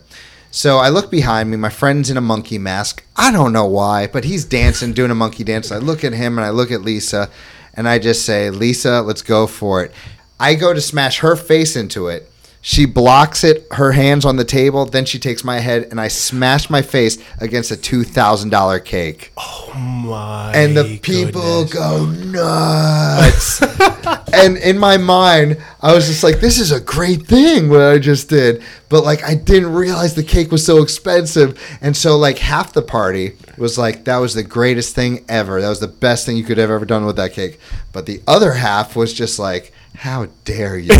[0.49, 1.57] So I look behind me.
[1.57, 3.03] My friend's in a monkey mask.
[3.15, 5.71] I don't know why, but he's dancing, doing a monkey dance.
[5.71, 7.30] I look at him and I look at Lisa,
[7.74, 9.91] and I just say, "Lisa, let's go for it."
[10.39, 12.29] I go to smash her face into it.
[12.65, 14.86] She blocks it, her hands on the table.
[14.86, 18.79] Then she takes my head and I smash my face against a two thousand dollar
[18.79, 19.34] cake.
[19.36, 21.73] Oh my and the people goodness.
[21.73, 23.61] go nuts.
[24.34, 27.97] and in my mind, I was just like, "This is a great thing what I
[27.99, 32.38] just did," but like I didn't realize the cake was so expensive, and so like
[32.38, 35.59] half the party was like, "That was the greatest thing ever.
[35.61, 37.59] That was the best thing you could have ever done with that cake,"
[37.91, 40.91] but the other half was just like, "How dare you!"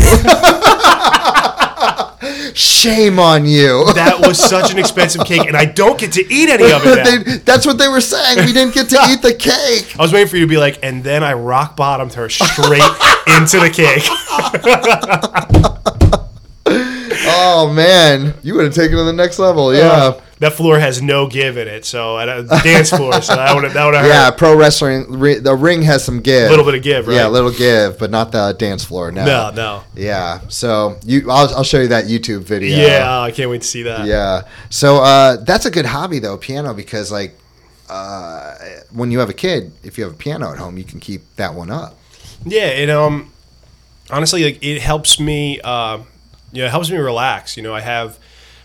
[2.56, 3.86] Shame on you.
[3.94, 7.04] That was such an expensive cake, and I don't get to eat any of it.
[7.26, 8.46] They- that's what they were saying.
[8.46, 9.96] We didn't get to eat the cake.
[9.98, 12.82] I was waiting for you to be like, and then I rock bottomed her straight
[13.28, 14.04] into the cake.
[17.26, 19.74] Oh man, you would have taken it to the next level.
[19.76, 23.56] Yeah, uh, that floor has no give in it, so a dance floor, so that
[23.56, 24.32] would that would have yeah.
[24.32, 27.16] Pro wrestling, the ring has some give, A little bit of give, right?
[27.16, 29.12] Yeah, a little give, but not the dance floor.
[29.12, 29.84] No, No, no.
[29.96, 32.78] Yeah, so you, I'll, I'll show you that YouTube video.
[32.78, 34.06] Yeah, I can't wait to see that.
[34.06, 34.42] yeah.
[34.70, 37.38] So uh, that's a good hobby though, piano, because like
[37.90, 38.56] uh,
[38.92, 41.22] when you have a kid, if you have a piano at home, you can keep
[41.36, 41.98] that one up.
[42.46, 43.32] Yeah, and um,
[44.10, 45.62] honestly, like it helps me.
[45.64, 46.00] Uh,
[46.52, 47.56] you know, it helps me relax.
[47.58, 48.20] You know, I have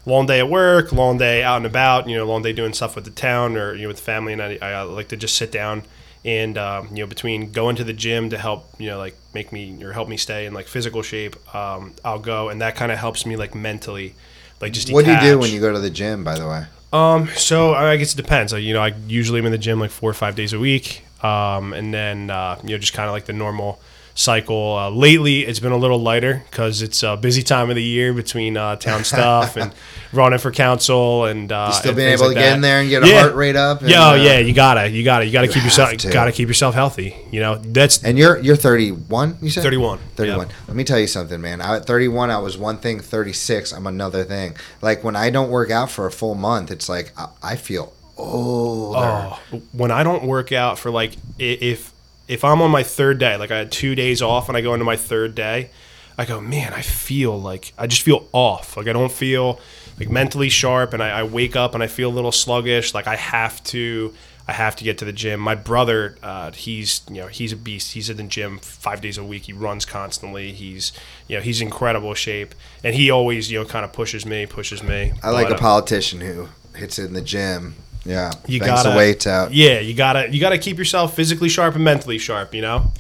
[0.09, 2.09] long day at work, long day out and about.
[2.09, 4.33] You know, long day doing stuff with the town or you know with the family,
[4.33, 5.85] and I, I like to just sit down
[6.25, 9.53] and um, you know between going to the gym to help you know like make
[9.53, 11.37] me or help me stay in like physical shape.
[11.55, 14.15] Um, I'll go, and that kind of helps me like mentally.
[14.61, 16.25] Like just What do you do when you go to the gym?
[16.25, 18.53] By the way, Um, so I guess it depends.
[18.53, 20.59] Like, you know, I usually am in the gym like four or five days a
[20.59, 21.05] week.
[21.23, 23.81] Um, and then, uh, you know, just kind of like the normal
[24.19, 24.77] cycle.
[24.77, 28.13] Uh, lately, it's been a little lighter because it's a busy time of the year
[28.13, 29.73] between uh, town stuff and
[30.13, 32.55] running for council and uh, you still being able like to get that.
[32.57, 33.81] in there and get a heart rate up.
[33.81, 36.11] and, Yeah, oh, uh, yeah, you gotta, you gotta, you gotta You keep yourself, to.
[36.11, 37.17] gotta keep yourself healthy.
[37.31, 39.39] You know, that's And you're you're 31.
[39.41, 39.99] You said 31.
[40.17, 40.49] 31.
[40.49, 40.55] yeah.
[40.67, 41.61] Let me tell you something, man.
[41.61, 43.01] I, at 31, I was one thing.
[43.01, 44.57] 36, I'm another thing.
[44.83, 47.93] Like when I don't work out for a full month, it's like I, I feel
[48.17, 48.99] older.
[48.99, 51.93] Oh, when I don't work out for like if
[52.29, 54.75] if I'm on my third day, like I had two days off and I go
[54.75, 55.71] into my third day,
[56.17, 58.77] I go, man, I feel like I just feel off.
[58.77, 59.61] Like I don't feel
[59.99, 62.95] like mentally sharp, and I, I wake up and I feel a little sluggish.
[62.95, 64.15] Like I have to.
[64.47, 65.41] I have to get to the gym.
[65.41, 67.93] My brother, uh, he's you know he's a beast.
[67.93, 69.43] He's in the gym five days a week.
[69.43, 70.53] He runs constantly.
[70.53, 70.91] He's
[71.27, 74.83] you know he's incredible shape, and he always you know kind of pushes me, pushes
[74.83, 75.13] me.
[75.23, 77.75] I like But, a uh, politician who hits it in the gym.
[78.09, 79.53] Yeah, you gotta weights out.
[79.53, 82.55] Yeah, you gotta you gotta keep yourself physically sharp and mentally sharp.
[82.55, 82.93] You know.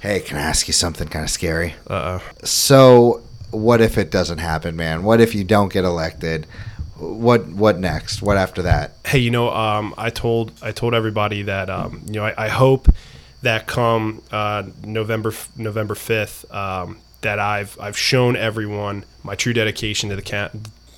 [0.00, 1.74] Hey, can I ask you something kind of scary?
[1.88, 2.44] Uh oh.
[2.44, 5.04] So, what if it doesn't happen, man?
[5.04, 6.46] What if you don't get elected?
[6.96, 8.20] What what next?
[8.20, 8.94] What after that?
[9.06, 12.48] Hey, you know, um, I told I told everybody that um, you know I, I
[12.48, 12.88] hope
[13.42, 20.08] that come uh, November November fifth um, that I've I've shown everyone my true dedication
[20.10, 20.50] to the ca-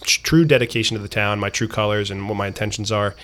[0.03, 3.15] true dedication to the town, my true colors, and what my intentions are.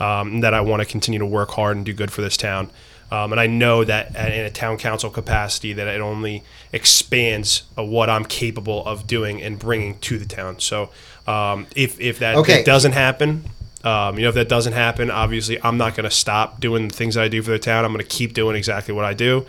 [0.00, 2.36] Um, and that I want to continue to work hard and do good for this
[2.36, 2.70] town.
[3.12, 7.84] Um, and I know that in a town council capacity, that it only expands uh,
[7.84, 10.58] what I'm capable of doing and bringing to the town.
[10.60, 10.90] So
[11.26, 12.64] um, if if that, Okay.
[12.64, 13.44] doesn't happen,
[13.84, 16.94] um, you know, if that doesn't happen, obviously I'm not going to stop doing the
[16.94, 17.84] things that I do for the town.
[17.84, 19.46] I'm going to keep doing exactly what I do.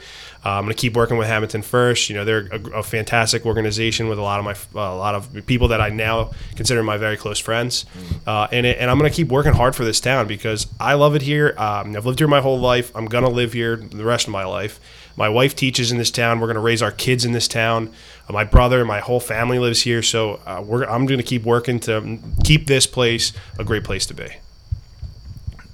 [0.50, 2.10] I'm going to keep working with Hammonton First.
[2.10, 5.46] You know, they're a, a fantastic organization with a lot of my a lot of
[5.46, 7.86] people that I now consider my very close friends.
[8.28, 10.96] Uh, and it, and I'm going to keep working hard for this town because I
[10.96, 11.54] love it here.
[11.58, 12.92] Um, I've lived here my whole life.
[12.96, 14.80] I'm going to live here the rest of my life.
[15.16, 16.40] My wife teaches in this town.
[16.40, 17.92] We're going to raise our kids in this town.
[18.28, 20.02] Uh, my brother, my whole family lives here.
[20.02, 24.14] So uh, I'm going to keep working to keep this place a great place to
[24.14, 24.28] be.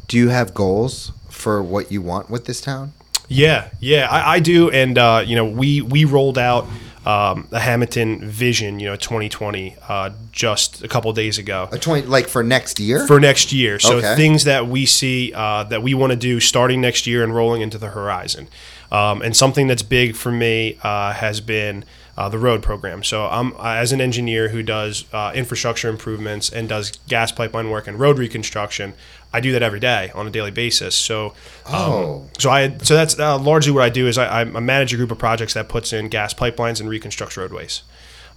[0.07, 2.93] Do you have goals for what you want with this town?
[3.30, 6.67] Yeah, yeah, I, I do, and uh, you know, we we rolled out
[7.05, 12.05] um, the Hammonton Vision, you know, 2020, uh, just a couple days ago A twenty
[12.05, 13.07] like for next year.
[13.07, 13.80] for next year.
[13.80, 14.15] So Okay.
[14.15, 17.61] things that we see uh, that we want to do starting next year and rolling
[17.61, 18.47] into the horizon.
[18.91, 21.86] Um, and something that's big for me uh, has been
[22.17, 23.03] uh, the road program.
[23.03, 27.69] So I'm uh, as an engineer who does uh, infrastructure improvements and does gas pipeline
[27.69, 28.93] work and road reconstruction.
[29.32, 30.95] I do that every day on a daily basis.
[30.95, 31.27] So,
[31.67, 32.30] um, Oh.
[32.39, 35.11] so I so that's uh, largely what I do is I, I manage a group
[35.11, 37.84] of projects that puts in gas pipelines and reconstructs roadways.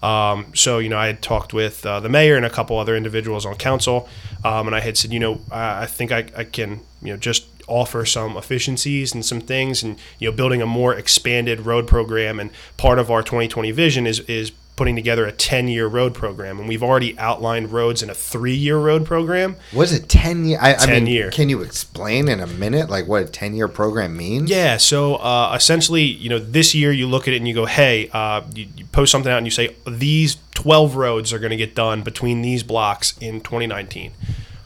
[0.02, 2.96] Um, so you know, I had talked with uh, the mayor and a couple other
[2.96, 4.08] individuals on council,
[4.44, 7.16] um, and I had said, you know, I, I think I, I can, you know,
[7.16, 11.86] just offer some efficiencies and some things, and you know, building a more expanded road
[11.86, 12.40] program.
[12.40, 14.50] And part of our 2020 vision is is
[14.82, 18.56] putting together a 10 year road program, and we've already outlined roads in a three
[18.56, 19.54] year road program.
[19.72, 20.58] Was it ten year?
[20.60, 21.30] I, I 10 mean, year.
[21.30, 24.50] Can you explain in a minute like what a ten year program means?
[24.50, 24.78] Yeah.
[24.78, 28.10] So uh, essentially, you know, this year you look at it and you go, hey,
[28.12, 31.56] uh, you, you post something out and you say these 12 roads are going to
[31.56, 34.10] get done between these blocks in 2019.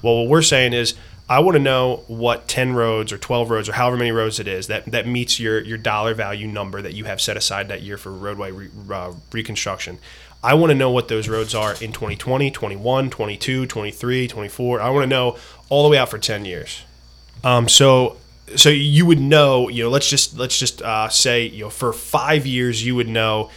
[0.01, 0.95] Well, what we're saying is.
[1.29, 4.47] I want to know what 10 roads or 12 roads or however many roads it
[4.47, 7.83] is that, that meets your, your dollar value number that you have set aside that
[7.83, 9.99] year for roadway re, uh, reconstruction.
[10.45, 14.81] I want to know what those roads are in 2020, 21, 22, 23, 24.
[14.81, 15.37] I want to know
[15.69, 16.83] all the way out for 10 years.
[17.43, 18.17] Um, so
[18.55, 21.93] so you would know, you know, let's just let's just uh, say, you know, for
[21.93, 23.51] five years you would know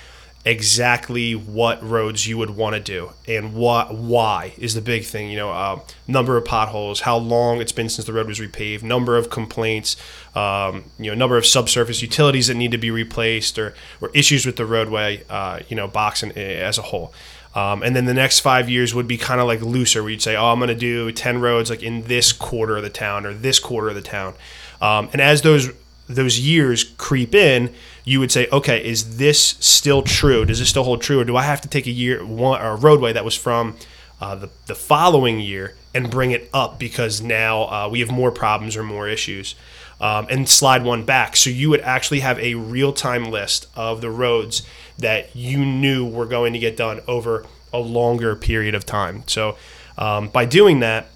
[0.46, 5.30] exactly what roads you would want to do and what why is the big thing.
[5.30, 8.82] You know, uh, number of potholes, how long it's been since the road was repaved,
[8.84, 9.98] number of complaints,
[10.36, 14.46] um, you know, number of subsurface utilities that need to be replaced, or or issues
[14.46, 17.14] with the roadway, uh, you know, box and, as a whole.
[17.56, 20.22] Um, and then the next five years would be kind of like looser, where you'd
[20.22, 23.26] say, "Oh, I'm going to do ten roads like in this quarter of the town
[23.26, 24.36] or this quarter of the town."
[24.82, 25.70] Um, and as those
[26.08, 27.74] those years creep in,
[28.10, 30.44] you would say, "Okay, is this still true?
[30.44, 32.72] Does this still hold true, or do I have to take a year one or
[32.72, 33.78] a roadway that was from
[34.20, 38.32] uh, the the following year and bring it up because now uh, we have more
[38.32, 39.56] problems or more issues?"
[40.02, 41.36] Um, and slide one back.
[41.36, 44.64] So you would actually have a real time list of the roads
[44.98, 49.24] that you knew were going to get done over a longer period of time.
[49.28, 49.58] So
[49.98, 51.10] um, by doing that,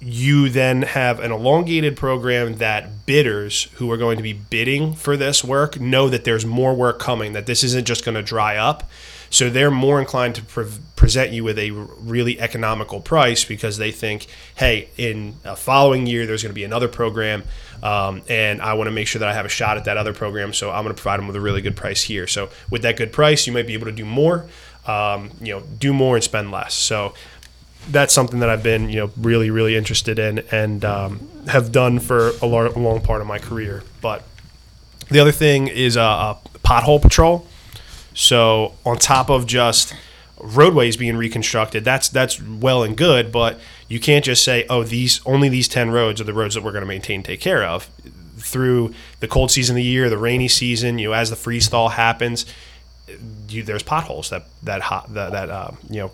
[0.00, 5.16] you then have an elongated program that bidders who are going to be bidding for
[5.16, 8.56] this work know that there's more work coming, that this isn't just going to dry
[8.56, 8.88] up.
[9.30, 13.90] So they're more inclined to pre- present you with a really economical price because they
[13.90, 17.42] think, hey, in a following year, there's going to be another program,
[17.82, 20.12] um, and I want to make sure that I have a shot at that other
[20.12, 20.52] program.
[20.52, 22.26] So I'm going to provide them with a really good price here.
[22.26, 24.46] So with that good price, you might be able to do more,
[24.86, 26.74] um, you know, do more and spend less.
[26.74, 27.14] So
[27.88, 31.98] that's something that I've been, you know, really, really interested in and um, have done
[32.00, 33.82] for a long, long part of my career.
[34.00, 34.24] But
[35.08, 37.46] the other thing is uh, uh, pothole patrol.
[38.14, 39.94] So on top of just
[40.40, 45.20] roadways being reconstructed, that's that's well and good, but you can't just say, oh, these
[45.26, 47.62] only these ten roads are the roads that we're going to maintain, and take care
[47.62, 47.90] of.
[48.38, 51.68] Through the cold season of the year, the rainy season, you know, as the freeze
[51.68, 52.46] thaw happens,
[53.48, 56.10] you, there's potholes that that hot that, that uh, you know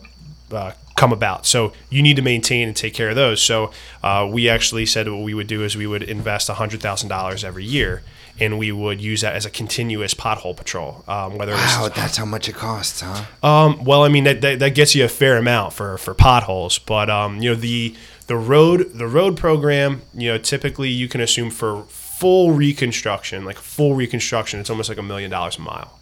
[0.52, 1.46] uh, come about.
[1.46, 3.42] So you need to maintain and take care of those.
[3.42, 3.70] So
[4.02, 7.44] uh, we actually said what we would do is we would invest hundred thousand dollars
[7.44, 8.02] every year,
[8.38, 11.04] and we would use that as a continuous pothole patrol.
[11.08, 13.24] Um, whether Wow, it's that's how much it costs, huh?
[13.42, 16.78] um, well, I mean that, that that gets you a fair amount for for potholes,
[16.78, 17.94] but um, you know the
[18.26, 23.56] the road the road program, you know, typically you can assume for full reconstruction, like
[23.58, 25.98] full reconstruction, it's almost like a million dollars a mile.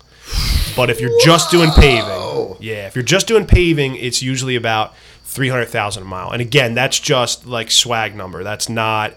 [0.76, 4.94] But if you're just doing paving, yeah, if you're just doing paving, it's usually about
[5.24, 6.30] three hundred thousand a mile.
[6.30, 8.42] And again, that's just like swag number.
[8.44, 9.14] That's not.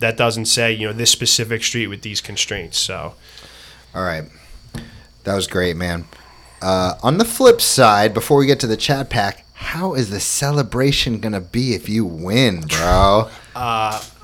[0.00, 2.78] That doesn't say you know this specific street with these constraints.
[2.78, 3.14] So
[3.94, 4.24] All right.
[5.24, 6.04] That was great, man.
[6.62, 10.20] Uh, on the flip side, before we get to the chat pack, how is the
[10.20, 13.28] celebration going to be if you win, bro?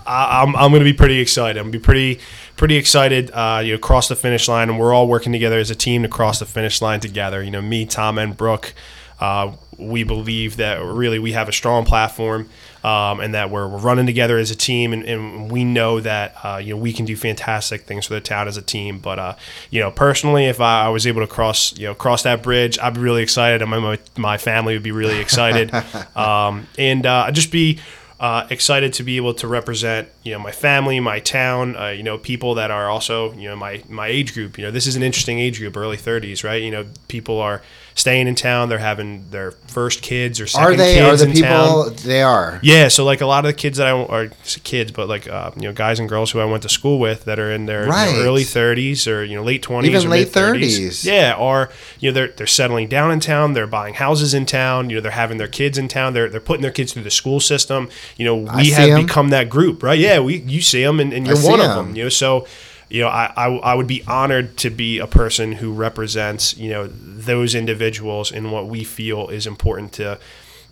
[0.06, 1.58] I, I'm, I'm going to be pretty excited.
[1.58, 2.20] I'm going to be pretty
[2.62, 3.28] pretty excited.
[3.32, 6.04] Uh, you know, cross the finish line, and we're all working together as a team
[6.04, 7.42] to cross the finish line together.
[7.42, 8.72] You know, me, Tom, and Brooke.
[9.18, 12.48] Uh, we believe that really we have a strong platform,
[12.84, 16.36] um, and that we're, we're running together as a team, and, and we know that
[16.44, 19.00] uh, you know we can do fantastic things for the town as a team.
[19.00, 19.34] But uh,
[19.70, 22.78] you know, personally, if I, I was able to cross you know cross that bridge,
[22.78, 25.74] I'd be really excited, and my my, my family would be really excited,
[26.16, 27.80] um, and uh, I'd just be
[28.22, 32.04] uh, excited to be able to represent you know my family, my town, uh, you
[32.04, 34.56] know people that are also you know my my age group.
[34.56, 36.62] You know this is an interesting age group, early 30s, right?
[36.62, 37.62] You know people are
[37.94, 40.94] staying in town, they're having their first kids or second Are they?
[40.94, 41.84] kids Are the in people?
[41.84, 41.94] town.
[42.04, 42.58] They are.
[42.62, 44.28] Yeah, so like a lot of the kids that I are
[44.64, 47.24] kids, but like uh, you know guys and girls who I went to school with
[47.24, 50.08] that are in their you know, early 30s or you know late 20s, Even or
[50.10, 51.04] late mid-30s.
[51.04, 51.70] Yeah, or
[52.00, 55.02] you know they're they're settling down in town, they're buying houses in town, you know
[55.02, 57.88] they're having their kids in town, they're they're putting their kids through the school system.
[58.16, 59.06] You know we have have 'em.
[59.06, 59.98] become that group, right?
[59.98, 61.76] Yeah, we you see them and, and you're one of 'em.
[61.88, 61.96] them.
[61.96, 62.46] You know, so
[62.92, 66.70] you know I, I I would be honored to be a person who represents you
[66.70, 70.18] know those individuals in what we feel is important to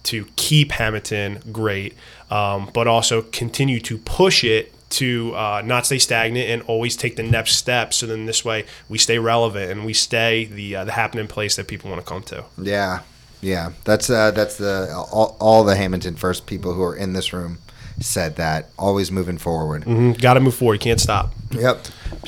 [0.02, 1.94] to keep Hammonton great,
[2.30, 7.16] um, but also continue to push it to uh, not stay stagnant and always take
[7.16, 7.94] the next step.
[7.94, 11.56] So then this way we stay relevant and we stay the uh, the happening place
[11.56, 12.44] that people want to come to.
[12.60, 13.00] Yeah,
[13.40, 13.72] yeah.
[13.84, 17.58] That's uh, that's the all, all the Hammonton First people who are in this room
[18.00, 18.70] said that.
[18.78, 19.82] Always moving forward.
[19.84, 20.12] Mm-hmm.
[20.12, 20.74] Got to move forward.
[20.74, 21.32] You can't stop.
[21.52, 21.84] Yep.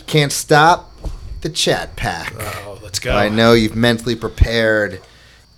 [0.07, 0.91] Can't stop
[1.41, 2.33] the chat pack.
[2.39, 3.15] Oh, let's go.
[3.17, 5.01] I know you've mentally prepared.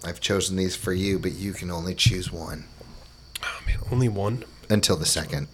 [0.05, 2.65] I've chosen these for you, but you can only choose one
[3.43, 4.45] Oh, man, only one.
[4.71, 5.49] until the second.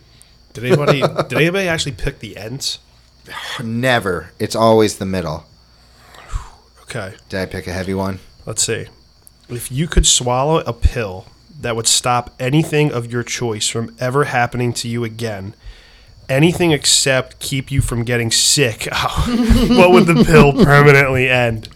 [0.52, 2.78] Did anybody did anybody actually pick the ends?
[3.62, 4.32] Never.
[4.38, 5.44] It's always the middle.
[6.82, 7.14] Okay.
[7.28, 8.18] Did I pick a heavy one?
[8.46, 8.86] Let's see.
[9.48, 11.26] If you could swallow a pill
[11.61, 15.54] that would stop anything of your choice from ever happening to you again,
[16.28, 21.68] anything except keep you from getting sick, what would the pill permanently end?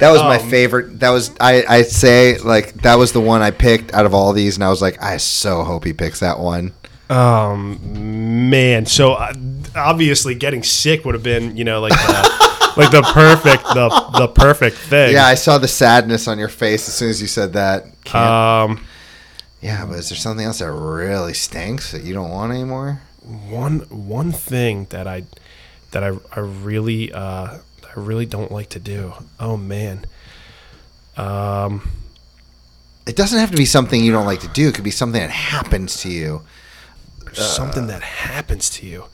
[0.00, 1.00] That was my Um, favorite.
[1.00, 1.64] That was I.
[1.68, 4.68] I say like that was the one I picked out of all these, and I
[4.70, 6.72] was like, I so hope he picks that one.
[7.10, 9.32] Um, man, so uh,
[9.76, 14.28] obviously getting sick would have been, you know, like the, like the perfect the the
[14.28, 15.12] perfect thing.
[15.12, 17.84] Yeah, I saw the sadness on your face as soon as you said that.
[18.04, 18.86] Can't- Um,
[19.62, 23.00] yeah, but is there something else that really stinks that you don't want anymore?
[23.48, 25.24] one one thing that I
[25.92, 29.12] that I I really uh I really don't like to do.
[29.38, 30.06] Oh man.
[31.16, 31.90] Um
[33.06, 34.68] It doesn't have to be something you don't like to do.
[34.68, 36.42] It could be something that happens to you.
[37.32, 39.04] something that happens to you.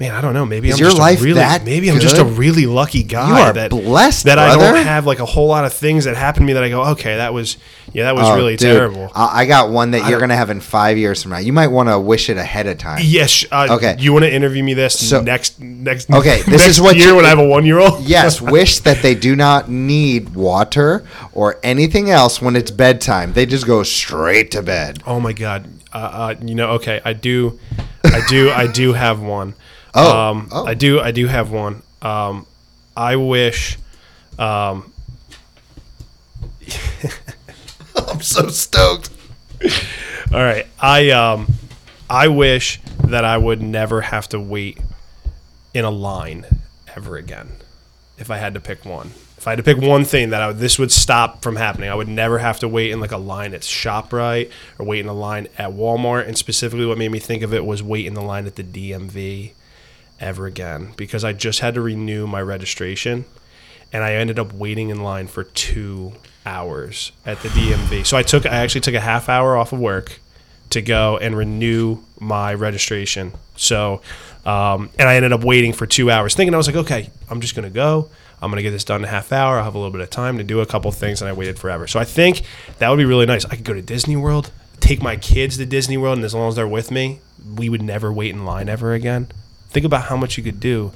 [0.00, 0.46] Man, I don't know.
[0.46, 3.02] Maybe Is I'm your just life a really that maybe I'm just a really lucky
[3.02, 6.06] guy You are that blessed, that I don't have like a whole lot of things
[6.06, 7.58] that happen to me that I go, okay, that was
[7.92, 9.10] yeah, that was Oh, really dude, terrible.
[9.14, 11.38] I I got one that you're gonna have in five years from now.
[11.38, 13.00] You might want to wish it ahead of time.
[13.02, 13.44] Yes.
[13.52, 13.96] Uh, Okay.
[13.98, 17.08] You want to interview me this So- next next Okay, this next is what year
[17.08, 18.00] you- when I have a one year old.
[18.06, 23.34] Yes, wish that they do not need water or anything else when it's bedtime.
[23.34, 25.02] They just go straight to bed.
[25.06, 25.66] Oh my god.
[25.92, 27.58] Uh, uh, you know, okay, I do,
[28.04, 29.54] I do, I do have one.
[29.94, 30.66] Oh, um, oh.
[30.66, 31.82] I do, I do have one.
[32.02, 32.46] Um,
[32.96, 33.78] I wish.
[34.38, 34.92] Um,
[37.96, 39.10] I'm so stoked.
[40.32, 41.54] all right, I um,
[42.08, 44.78] I wish that I would never have to wait
[45.74, 46.46] in a line
[46.96, 47.48] ever again.
[48.18, 50.48] If I had to pick one, if I had to pick one thing that I
[50.48, 53.16] would, this would stop from happening, I would never have to wait in like a
[53.16, 56.26] line at Shoprite or wait in a line at Walmart.
[56.26, 58.62] And specifically, what made me think of it was wait in the line at the
[58.64, 59.52] DMV
[60.20, 63.24] ever again because I just had to renew my registration
[63.92, 66.12] and I ended up waiting in line for two
[66.46, 68.06] hours at the DMV.
[68.06, 70.20] So I took I actually took a half hour off of work
[70.70, 73.32] to go and renew my registration.
[73.56, 74.00] So
[74.44, 77.40] um, and I ended up waiting for two hours, thinking I was like, okay, I'm
[77.40, 78.08] just gonna go.
[78.42, 79.58] I'm gonna get this done in a half hour.
[79.58, 81.58] I'll have a little bit of time to do a couple things, and I waited
[81.58, 81.86] forever.
[81.86, 82.42] So I think
[82.78, 83.44] that would be really nice.
[83.44, 84.50] I could go to Disney World,
[84.80, 87.20] take my kids to Disney World, and as long as they're with me,
[87.54, 89.28] we would never wait in line ever again.
[89.70, 90.92] Think about how much you could do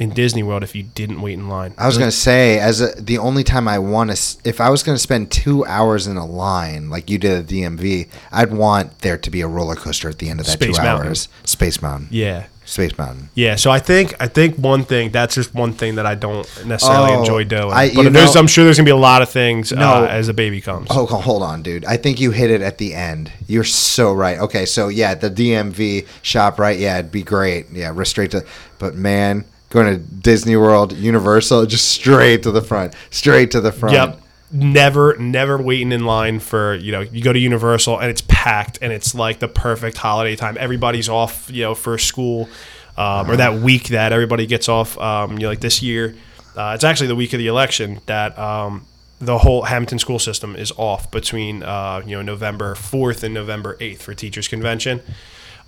[0.00, 1.74] in Disney World if you didn't wait in line.
[1.78, 4.82] I was gonna say, as a, the only time I want to, if I was
[4.82, 9.18] gonna spend two hours in a line like you did at DMV, I'd want there
[9.18, 11.06] to be a roller coaster at the end of that Space two Mountain.
[11.08, 11.28] hours.
[11.44, 12.08] Space Mountain.
[12.10, 12.46] Yeah.
[12.64, 13.30] Space Mountain.
[13.34, 16.46] Yeah, so I think I think one thing that's just one thing that I don't
[16.66, 17.72] necessarily Oh, enjoy doing.
[17.72, 20.04] I- you but there's, know- I'm sure there's gonna be a lot of things No.
[20.04, 20.86] uh, as a baby comes.
[20.88, 21.84] Oh, ho- hold on, dude.
[21.84, 23.32] I think you hit it at the end.
[23.48, 24.38] You're so right.
[24.38, 26.78] Okay, so yeah, the DMV shop, right?
[26.78, 27.66] Yeah, it'd be great.
[27.72, 28.44] Yeah, we're straight to.
[28.78, 33.72] But man, going to Disney World, Universal, just straight to the front, straight to the
[33.72, 33.94] front.
[33.94, 34.22] Yep.
[34.52, 37.00] Never, never waiting in line for you know.
[37.00, 40.56] You go to Universal and it's packed and it's like the perfect holiday time.
[40.58, 42.48] Everybody's off, you know, for school,
[42.96, 44.98] um, or that week that everybody gets off.
[44.98, 46.16] Um, you know, like this year,
[46.56, 48.86] uh, it's actually the week of the election that um,
[49.20, 53.76] the whole Hammonton school system is off between uh, you know November fourth and November
[53.78, 55.00] eighth for teachers convention.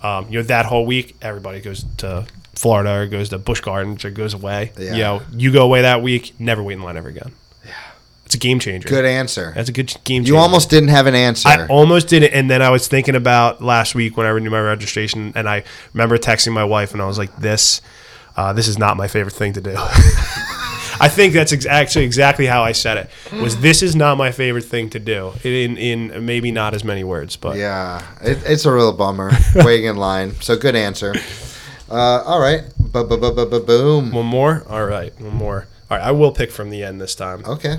[0.01, 2.25] Um, you know that whole week, everybody goes to
[2.55, 4.71] Florida or goes to Busch Gardens or goes away.
[4.77, 4.91] Yeah.
[4.93, 7.33] You know, you go away that week, never wait in line ever again.
[7.65, 7.71] Yeah.
[8.25, 8.87] It's a game changer.
[8.87, 9.51] Good answer.
[9.55, 10.33] That's a good game changer.
[10.33, 11.49] You almost didn't have an answer.
[11.49, 14.51] I almost did it, and then I was thinking about last week when I renewed
[14.51, 17.81] my registration, and I remember texting my wife, and I was like, "This,
[18.37, 19.75] uh, this is not my favorite thing to do."
[20.99, 23.41] I think that's ex- actually exactly how I said it.
[23.41, 27.03] Was this is not my favorite thing to do in in maybe not as many
[27.03, 30.33] words, but yeah, it, it's a real bummer waiting in line.
[30.41, 31.13] So good answer.
[31.93, 34.11] Uh, all right, boom.
[34.11, 34.63] one more.
[34.67, 35.67] All right, one more.
[35.91, 37.43] All right, I will pick from the end this time.
[37.45, 37.77] Okay.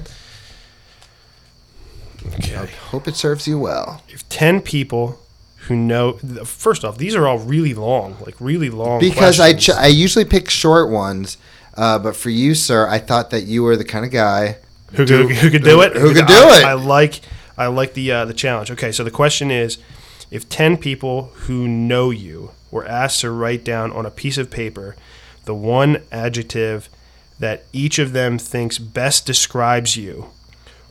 [2.34, 2.70] Okay.
[2.90, 4.02] Hope it serves you well.
[4.08, 5.20] If ten people
[5.66, 6.12] who know,
[6.44, 9.00] first off, these are all really long, like really long.
[9.00, 11.36] Because I ch- I usually pick short ones,
[11.76, 14.56] uh, but for you, sir, I thought that you were the kind of guy.
[14.92, 15.96] who, who, who could do it?
[15.96, 16.64] Who could do I- it?
[16.64, 17.20] I like
[17.58, 18.70] I like the uh, the challenge.
[18.70, 19.78] Okay, so the question is,
[20.30, 24.50] if ten people who know you were asked to write down on a piece of
[24.50, 24.96] paper
[25.44, 26.88] the one adjective
[27.38, 30.30] that each of them thinks best describes you,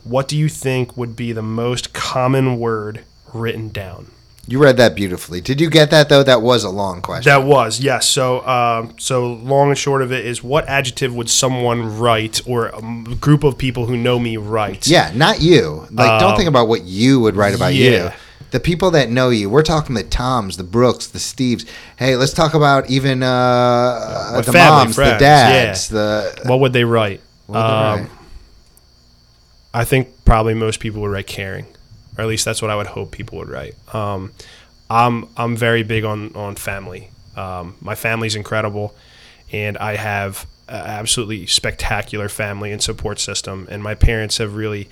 [0.02, 4.10] what do you think would be the most common word written down?
[4.46, 5.40] You read that beautifully.
[5.40, 6.22] Did you get that though?
[6.22, 7.30] That was a long question.
[7.30, 8.06] That was yes.
[8.06, 12.66] So, um, so long and short of it is, what adjective would someone write, or
[12.66, 14.86] a group of people who know me write?
[14.86, 15.86] yeah, not you.
[15.90, 18.10] Like, don't think about what you would write about you.
[18.54, 18.58] Yeah.
[18.58, 19.50] The people that know you.
[19.50, 21.68] We're talking the Toms, the Brooks, the Steves.
[21.96, 26.42] Hey, let's talk about even uh, the moms, friends, the dads, the.
[26.46, 27.20] What would they write?
[27.48, 28.10] Would they Um, write?
[29.72, 31.66] I think probably most people would write caring,
[32.16, 33.74] or at least that's what I would hope people would write.
[33.92, 34.32] Um,
[34.88, 37.10] I'm I'm very big on on family.
[37.36, 38.94] Um, my family's incredible,
[39.50, 43.66] and I have an absolutely spectacular family and support system.
[43.70, 44.88] And my parents have really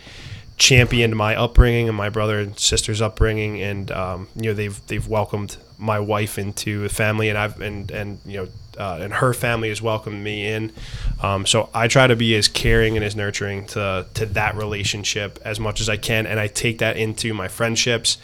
[0.63, 5.09] championed my upbringing and my brother and sister's upbringing, and um, you know they've they've
[5.09, 8.49] welcomed my wife into the family, and I've and and you know
[8.79, 10.73] uh, and her family has welcomed me in.
[11.21, 15.41] Um, so I try to be as caring and as nurturing to to that relationship
[15.45, 18.19] as much as I can, and I take that into my friendships.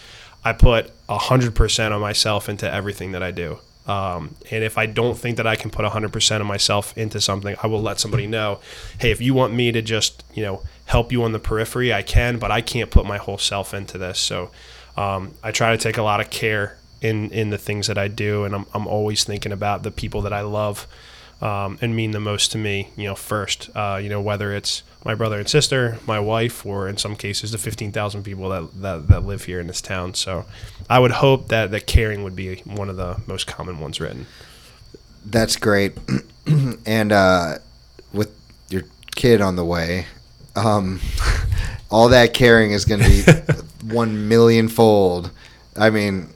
[0.45, 3.59] I put hundred percent of myself into everything that I do.
[3.89, 7.57] Um, and if I don't think that I can put 100% of myself into something,
[7.63, 8.61] I will let somebody know,
[8.99, 12.03] hey, if you want me to just, you know, help you on the periphery, I
[12.03, 14.19] can, but I can't put my whole self into this.
[14.19, 14.51] So
[14.97, 18.09] um, I try to take a lot of care in, in the things that I
[18.09, 18.45] do.
[18.45, 20.87] And I'm, I'm always thinking about the people that I love
[21.43, 24.83] um, and mean the most to me, you know, first, uh, you know, whether it's
[25.05, 29.09] my brother and sister, my wife, or in some cases, the 15,000 people that, that,
[29.09, 30.15] that live here in this town.
[30.15, 30.47] So
[30.89, 34.27] I would hope that, that caring would be one of the most common ones written.
[35.25, 35.99] That's great.
[36.87, 37.59] and uh,
[38.11, 38.35] with
[38.71, 38.85] your
[39.15, 40.07] kid on the way,
[40.59, 41.01] um,
[41.91, 45.31] all that caring is going to be one million fold.
[45.77, 46.29] I mean,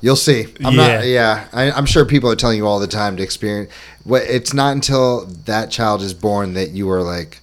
[0.00, 0.46] you'll see.
[0.64, 0.96] I'm Yeah.
[0.96, 1.06] not.
[1.06, 3.72] Yeah, I, I'm sure people are telling you all the time to experience.
[4.04, 7.40] What it's not until that child is born that you are like,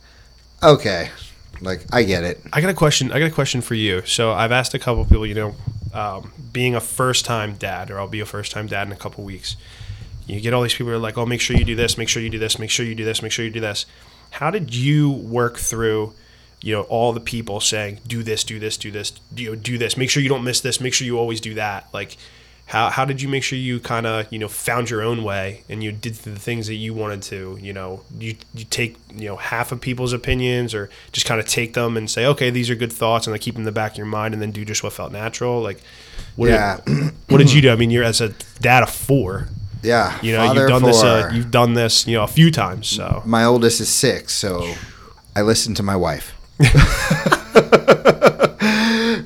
[0.64, 1.10] okay,
[1.62, 2.42] like I get it.
[2.54, 3.12] I got a question.
[3.12, 4.02] I got a question for you.
[4.06, 5.56] So I've asked a couple people, you know,
[5.94, 8.98] um, being a first time dad, or I'll be a first time dad in a
[8.98, 9.56] couple weeks.
[10.28, 11.98] You get all these people who are like, "Oh, make sure you do this.
[12.00, 12.58] Make sure you do this.
[12.58, 13.22] Make sure you do this.
[13.22, 13.86] Make sure you do this."
[14.40, 16.14] How did you work through,
[16.62, 19.78] you know, all the people saying, "Do this, do this, do this, you know, do
[19.78, 19.96] this.
[19.96, 20.82] Make sure you don't miss this.
[20.82, 22.18] Make sure you always do that." Like,
[22.68, 25.64] how how did you make sure you kind of you know found your own way
[25.70, 27.58] and you did the things that you wanted to?
[27.62, 31.48] You know, you you take you know half of people's opinions or just kind of
[31.48, 33.72] take them and say, "Okay, these are good thoughts," and then keep them in the
[33.72, 35.62] back of your mind, and then do just what felt natural.
[35.62, 35.80] Like,
[36.36, 36.82] what Yeah.
[36.86, 37.72] did, what did you do?
[37.72, 39.48] I mean, you're as a dad of four.
[39.86, 41.04] Yeah, You know, you've done this.
[41.04, 42.08] Uh, you've done this.
[42.08, 42.88] You know, a few times.
[42.88, 44.74] So my oldest is six, so
[45.36, 46.34] I listen to my wife.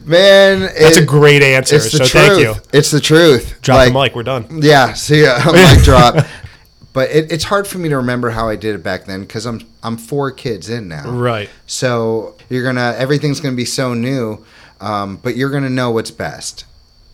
[0.05, 1.76] Man, that's it- a great answer.
[1.76, 2.12] It's the so truth.
[2.12, 2.53] thank you.
[2.74, 3.62] It's the truth.
[3.62, 4.16] Drop Like, the mic.
[4.16, 4.47] We're done.
[4.62, 5.39] Yeah, see ya.
[5.51, 6.26] mic drop.
[6.93, 9.45] But it, it's hard for me to remember how I did it back then because
[9.45, 11.10] I'm I'm four kids in now.
[11.10, 11.49] Right.
[11.68, 14.43] So you're gonna everything's gonna be so new,
[14.82, 16.66] um, but you're gonna know what's best.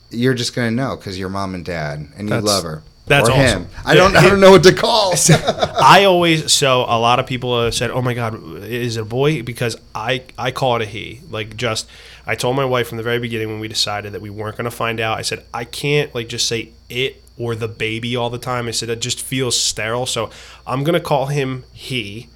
[0.10, 2.84] You're just gonna know because you're mom and dad and you That's- love her.
[3.06, 3.64] That's or awesome.
[3.64, 3.70] him.
[3.86, 5.14] I don't I don't know what to call.
[5.30, 9.06] I always so a lot of people have said, "Oh my God, is it a
[9.06, 11.22] boy?" Because I I call it a he.
[11.30, 11.88] Like just
[12.26, 14.66] I told my wife from the very beginning when we decided that we weren't going
[14.66, 15.20] to find out.
[15.20, 18.68] I said I can't like just say it or the baby all the time.
[18.68, 20.06] I said it just feels sterile.
[20.06, 20.30] So
[20.66, 22.30] I'm going to call him he.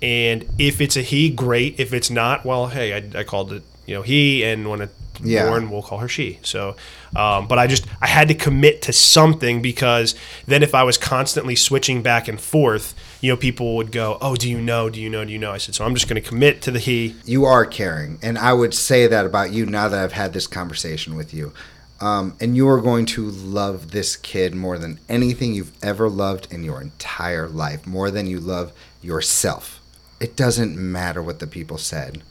[0.00, 1.80] And if it's a he, great.
[1.80, 4.92] If it's not, well, hey, I, I called it, you know, he, and when it's
[5.22, 5.48] Yeah.
[5.48, 6.38] born, we'll call her she.
[6.42, 6.76] So,
[7.16, 10.14] um, but I just I had to commit to something because
[10.46, 14.36] then if I was constantly switching back and forth, you know, people would go, "Oh,
[14.36, 14.90] do you know?
[14.90, 15.24] Do you know?
[15.24, 17.44] Do you know?" I said, "So I'm just going to commit to the he." you
[17.44, 21.16] are caring, and I would say that about you now that I've had this conversation
[21.16, 21.52] with you.
[22.00, 26.52] Um, and you are going to love this kid more than anything you've ever loved
[26.52, 29.80] in your entire life, more than you love yourself.
[30.20, 32.22] It doesn't matter what the people said.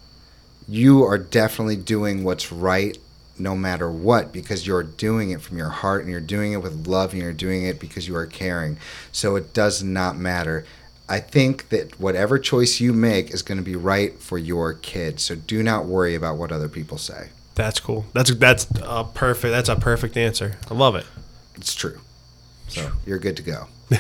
[0.67, 2.97] You are definitely doing what's right
[3.37, 6.87] no matter what because you're doing it from your heart and you're doing it with
[6.87, 8.77] love and you're doing it because you are caring.
[9.11, 10.65] So it does not matter.
[11.09, 15.19] I think that whatever choice you make is going to be right for your kid.
[15.19, 17.29] So do not worry about what other people say.
[17.55, 18.05] That's cool.
[18.13, 19.51] That's that's a perfect.
[19.51, 20.57] That's a perfect answer.
[20.71, 21.05] I love it.
[21.55, 21.99] It's true.
[22.67, 23.67] So you're good to go.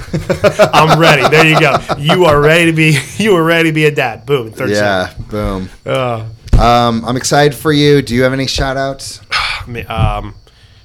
[0.73, 1.27] I'm ready.
[1.29, 1.77] There you go.
[1.99, 2.97] You are ready to be.
[3.17, 4.25] You are ready to be a dad.
[4.25, 4.51] Boom.
[4.51, 5.69] 30 Yeah, boom.
[5.85, 6.27] Uh,
[6.63, 8.01] Um, I'm excited for you.
[8.01, 9.19] Do you have any shout outs?
[9.89, 10.33] um,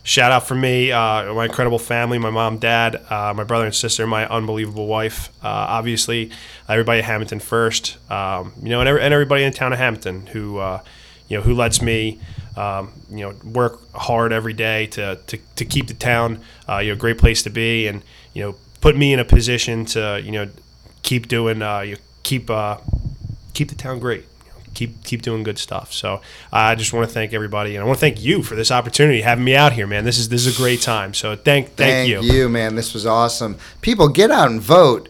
[0.03, 3.73] shout out for me, uh, my incredible family, my mom, dad, uh, my brother and
[3.73, 5.29] sister, my unbelievable wife.
[5.41, 6.33] Uh, obviously,
[6.69, 7.97] everybody at Hammonton First.
[8.11, 10.83] Um, you know, and, every, and everybody in the town of Hammonton who, uh,
[11.29, 12.19] you know, who lets me,
[12.57, 16.89] um, you know, work hard every day to to, to keep the town, uh, you
[16.89, 18.03] know, a great place to be, and
[18.35, 20.49] you know, put me in a position to, you know,
[21.05, 22.51] keep doing, uh, you keep
[23.55, 24.25] keep the town great.
[24.75, 25.93] Keep keep doing good stuff.
[25.93, 26.21] So uh,
[26.53, 29.21] I just want to thank everybody, and I want to thank you for this opportunity,
[29.21, 30.05] having me out here, man.
[30.05, 31.15] This is this is a great time.
[31.15, 32.49] So thank thank, you you.
[32.49, 32.75] man.
[32.75, 33.57] This was awesome.
[33.81, 35.09] People, get out and vote.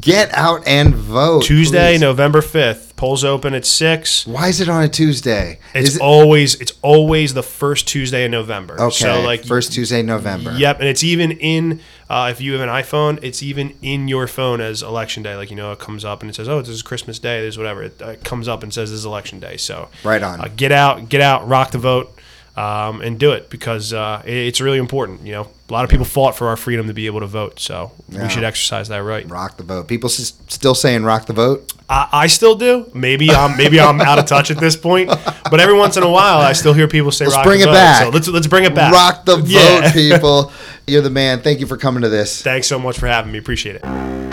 [0.00, 1.42] Get out and vote.
[1.44, 2.00] Tuesday, please.
[2.00, 4.26] November fifth, polls open at six.
[4.26, 5.58] Why is it on a Tuesday?
[5.74, 8.80] It's it, always it's always the first Tuesday in November.
[8.80, 8.94] okay.
[8.94, 10.56] So like first Tuesday, in November.
[10.56, 14.26] Yep, and it's even in uh, if you have an iPhone, it's even in your
[14.26, 15.36] phone as election day.
[15.36, 17.54] Like you know, it comes up and it says, "Oh, this is Christmas Day." This
[17.54, 17.82] is whatever.
[17.82, 20.40] It, uh, it comes up and says, "This is election day." So Right on.
[20.40, 22.16] Uh, get out, get out, rock the vote,
[22.56, 25.26] um, and do it because uh, it, it's really important.
[25.26, 27.58] You know, a lot of people fought for our freedom to be able to vote,
[27.58, 28.22] so Yeah.
[28.24, 29.28] we should exercise that right.
[29.28, 29.88] Rock the vote.
[29.88, 31.72] People s- still saying rock the vote.
[31.88, 32.90] I, I still do.
[32.94, 35.08] Maybe I'm maybe I'm out of touch at this point,
[35.50, 37.64] but every once in a while, I still hear people say, Let's "Rock bring the
[37.64, 38.02] it vote." back.
[38.04, 38.92] So let's let's bring it back.
[38.92, 39.92] Rock the vote, Yeah.
[39.92, 40.52] people.
[40.86, 41.40] You're the man.
[41.40, 42.42] Thank you for coming to this.
[42.42, 43.38] Thanks so much for having me.
[43.38, 44.23] Appreciate it.